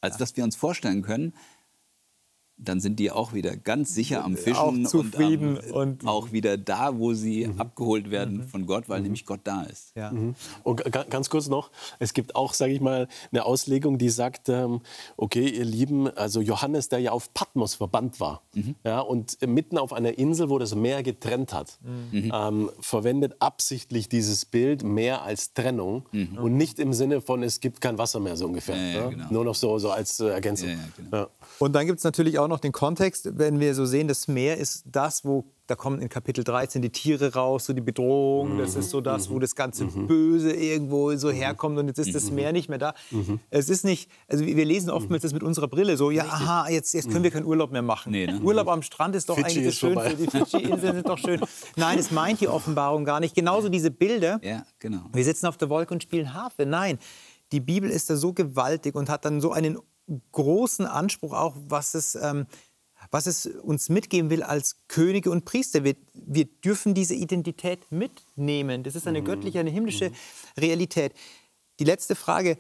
[0.03, 1.33] Als was wir uns vorstellen können,
[2.65, 6.33] dann sind die auch wieder ganz sicher am Fischen auch zufrieden und, am, und auch
[6.33, 7.61] wieder da, wo sie mhm.
[7.61, 8.49] abgeholt werden mhm.
[8.49, 9.05] von Gott, weil mhm.
[9.05, 9.95] nämlich Gott da ist.
[9.97, 10.13] Ja.
[10.13, 10.35] Mhm.
[10.63, 14.81] Und ganz kurz noch, es gibt auch, sage ich mal, eine Auslegung, die sagt, ähm,
[15.17, 18.75] okay, ihr Lieben, also Johannes, der ja auf Patmos verbannt war mhm.
[18.85, 22.33] ja, und mitten auf einer Insel, wo das Meer getrennt hat, mhm.
[22.35, 27.81] ähm, verwendet absichtlich dieses Bild mehr als Trennung und nicht im Sinne von, es gibt
[27.81, 28.77] kein Wasser mehr so ungefähr.
[28.77, 29.27] Ja, ja, genau.
[29.31, 30.71] Nur noch so, so als äh, Ergänzung.
[30.97, 31.27] Genau.
[31.59, 34.57] Und dann gibt es natürlich auch noch den Kontext, wenn wir so sehen, das Meer
[34.57, 38.75] ist das, wo da kommen in Kapitel 13 die Tiere raus, so die Bedrohung, das
[38.75, 40.07] ist so das, wo das ganze mhm.
[40.07, 41.35] Böse irgendwo so mhm.
[41.35, 42.37] herkommt und jetzt ist das mhm.
[42.37, 42.95] Meer nicht mehr da.
[43.51, 46.93] Es ist nicht, also wir lesen oftmals das mit unserer Brille so, ja, aha, jetzt,
[46.95, 48.13] jetzt können wir keinen Urlaub mehr machen.
[48.13, 48.41] Nee, ne?
[48.43, 51.41] Urlaub am Strand ist doch Fidschi eigentlich das Schönste, die Fidschi-Inseln sind doch schön.
[51.77, 53.35] Nein, es meint die Offenbarung gar nicht.
[53.35, 55.07] Genauso diese Bilder, ja, genau.
[55.13, 56.67] wir sitzen auf der Wolke und spielen Harfe.
[56.67, 56.99] Nein,
[57.53, 59.79] die Bibel ist da so gewaltig und hat dann so einen
[60.33, 62.47] großen Anspruch auch, was es, ähm,
[63.11, 65.85] was es uns mitgeben will als Könige und Priester.
[65.85, 68.83] Wir, wir dürfen diese Identität mitnehmen.
[68.83, 69.27] Das ist eine mhm.
[69.27, 70.15] göttliche, eine himmlische mhm.
[70.59, 71.15] Realität.
[71.79, 72.59] Die letzte Frage.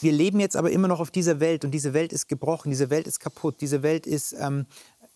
[0.00, 2.88] Wir leben jetzt aber immer noch auf dieser Welt und diese Welt ist gebrochen, diese
[2.88, 4.64] Welt ist kaputt, diese Welt ist ähm,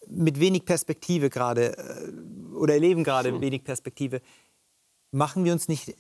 [0.07, 3.41] mit wenig Perspektive gerade äh, oder erleben gerade hm.
[3.41, 4.21] wenig Perspektive.
[5.13, 5.97] Machen wir uns nicht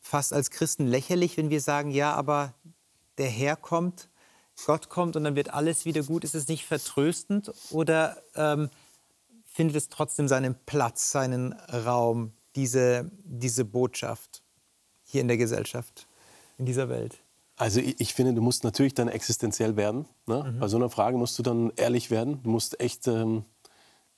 [0.00, 2.54] fast als Christen lächerlich, wenn wir sagen, ja, aber
[3.18, 4.08] der Herr kommt
[4.66, 6.24] Gott kommt und dann wird alles wieder gut.
[6.24, 8.70] Ist es nicht vertröstend oder ähm,
[9.44, 14.42] findet es trotzdem seinen Platz, seinen Raum, diese, diese Botschaft
[15.04, 16.06] hier in der Gesellschaft,
[16.58, 17.18] in dieser Welt?
[17.56, 20.06] Also ich, ich finde, du musst natürlich dann existenziell werden.
[20.26, 20.44] Ne?
[20.44, 20.60] Mhm.
[20.60, 22.40] Bei so einer Frage musst du dann ehrlich werden.
[22.42, 23.44] Du musst echt ähm,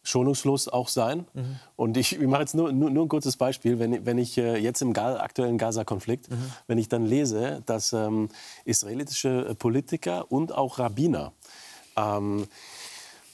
[0.03, 1.27] schonungslos auch sein.
[1.35, 1.57] Mhm.
[1.77, 3.79] Und ich, ich mache jetzt nur, nur, nur, ein kurzes Beispiel.
[3.79, 6.53] Wenn, wenn ich äh, jetzt im Ga aktuellen Gaza-Konflikt, mhm.
[6.67, 8.29] wenn ich dann lese, dass ähm,
[8.65, 11.33] israelische Politiker und auch Rabbiner
[11.97, 12.47] ähm,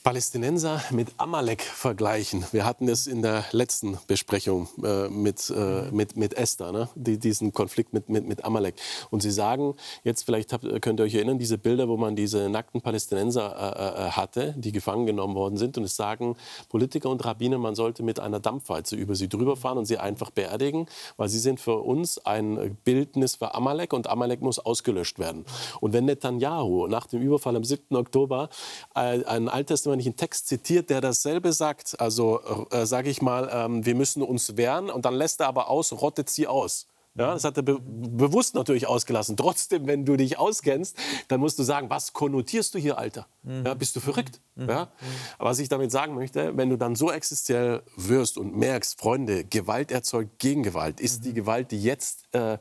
[0.07, 2.45] Palästinenser mit Amalek vergleichen.
[2.53, 6.87] Wir hatten es in der letzten Besprechung äh, mit, äh, mit, mit Esther, ne?
[6.95, 8.75] Die, diesen Konflikt mit, mit, mit Amalek.
[9.09, 12.47] Und sie sagen, jetzt vielleicht habt, könnt ihr euch erinnern, diese Bilder, wo man diese
[12.47, 15.77] nackten Palästinenser äh, äh, hatte, die gefangen genommen worden sind.
[15.77, 16.37] Und es sagen
[16.69, 20.31] Politiker und Rabbiner, man sollte mit einer Dampfwalze über sie drüber fahren und sie einfach
[20.31, 20.85] beerdigen,
[21.17, 25.43] weil sie sind für uns ein Bildnis für Amalek und Amalek muss ausgelöscht werden.
[25.81, 27.93] Und wenn Netanyahu nach dem Überfall am 7.
[27.97, 28.47] Oktober
[28.95, 33.23] äh, ein alttestamentlich wenn ich einen Text zitiert, der dasselbe sagt, also äh, sage ich
[33.23, 36.85] mal, ähm, wir müssen uns wehren und dann lässt er aber aus, rottet sie aus.
[37.15, 39.35] Ja, das hat er be bewusst natürlich ausgelassen.
[39.35, 40.95] Trotzdem, wenn du dich auskennst,
[41.29, 43.25] dann musst du sagen, was konnotierst du hier, Alter?
[43.43, 44.39] Ja, bist du verrückt?
[44.55, 44.91] Ja?
[45.39, 49.45] Aber was ich damit sagen möchte, wenn du dann so existenziell wirst und merkst, Freunde,
[49.45, 52.59] Gewalt erzeugt Gegengewalt, ist die Gewalt, die jetzt äh,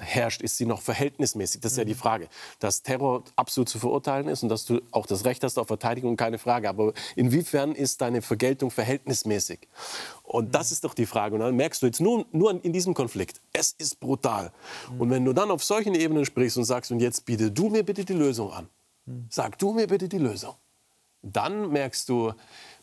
[0.00, 1.60] herrscht, ist sie noch verhältnismäßig?
[1.60, 1.98] Das ist ja die mhm.
[1.98, 2.28] Frage.
[2.58, 6.16] Dass Terror absolut zu verurteilen ist und dass du auch das Recht hast auf Verteidigung,
[6.16, 6.68] keine Frage.
[6.68, 9.68] Aber inwiefern ist deine Vergeltung verhältnismäßig?
[10.22, 10.74] Und das mhm.
[10.74, 11.34] ist doch die Frage.
[11.34, 14.52] Und dann merkst du jetzt nur, nur in diesem Konflikt, es ist brutal.
[14.98, 17.84] Und wenn du dann auf solchen Ebenen sprichst und sagst, und jetzt biete du mir
[17.84, 18.68] bitte die Lösung an,
[19.06, 19.26] mhm.
[19.28, 20.54] sag du mir bitte die Lösung,
[21.22, 22.32] dann merkst du,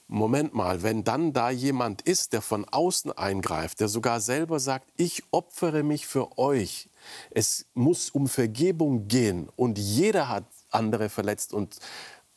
[0.09, 4.89] Moment mal, wenn dann da jemand ist, der von außen eingreift, der sogar selber sagt,
[4.95, 6.89] ich opfere mich für euch,
[7.31, 11.79] es muss um Vergebung gehen und jeder hat andere verletzt und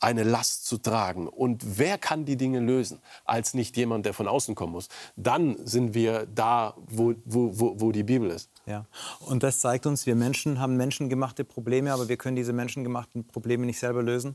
[0.01, 1.29] eine Last zu tragen.
[1.29, 4.89] Und wer kann die Dinge lösen, als nicht jemand, der von außen kommen muss?
[5.15, 8.51] Dann sind wir da, wo, wo, wo, wo die Bibel ist.
[8.67, 8.87] Ja.
[9.21, 13.67] Und das zeigt uns, wir Menschen haben menschengemachte Probleme, aber wir können diese menschengemachten Probleme
[13.67, 14.35] nicht selber lösen,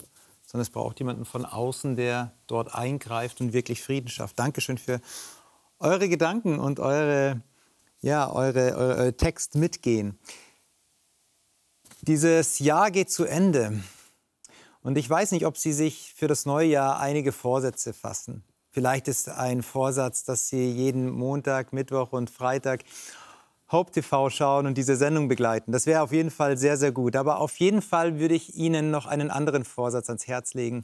[0.56, 4.40] sondern es braucht jemanden von außen, der dort eingreift und wirklich Frieden schafft.
[4.40, 5.02] Dankeschön für
[5.80, 7.42] eure Gedanken und eure
[8.00, 10.18] ja, eure, eure Text mitgehen.
[12.00, 13.84] Dieses Jahr geht zu Ende.
[14.82, 18.46] Und ich weiß nicht, ob Sie sich für das neue Jahr einige Vorsätze fassen.
[18.72, 22.84] Vielleicht ist ein Vorsatz, dass Sie jeden Montag, Mittwoch und Freitag
[23.72, 25.72] Hope TV schauen und diese Sendung begleiten.
[25.72, 27.16] Das wäre auf jeden Fall sehr, sehr gut.
[27.16, 30.84] Aber auf jeden Fall würde ich Ihnen noch einen anderen Vorsatz ans Herz legen.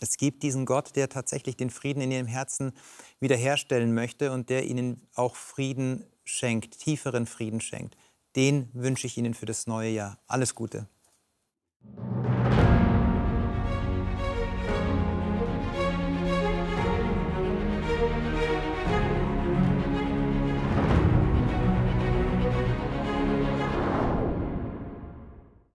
[0.00, 2.72] Es gibt diesen Gott, der tatsächlich den Frieden in Ihrem Herzen
[3.20, 7.96] wiederherstellen möchte und der Ihnen auch Frieden schenkt, tieferen Frieden schenkt.
[8.36, 10.18] Den wünsche ich Ihnen für das neue Jahr.
[10.26, 10.88] Alles Gute.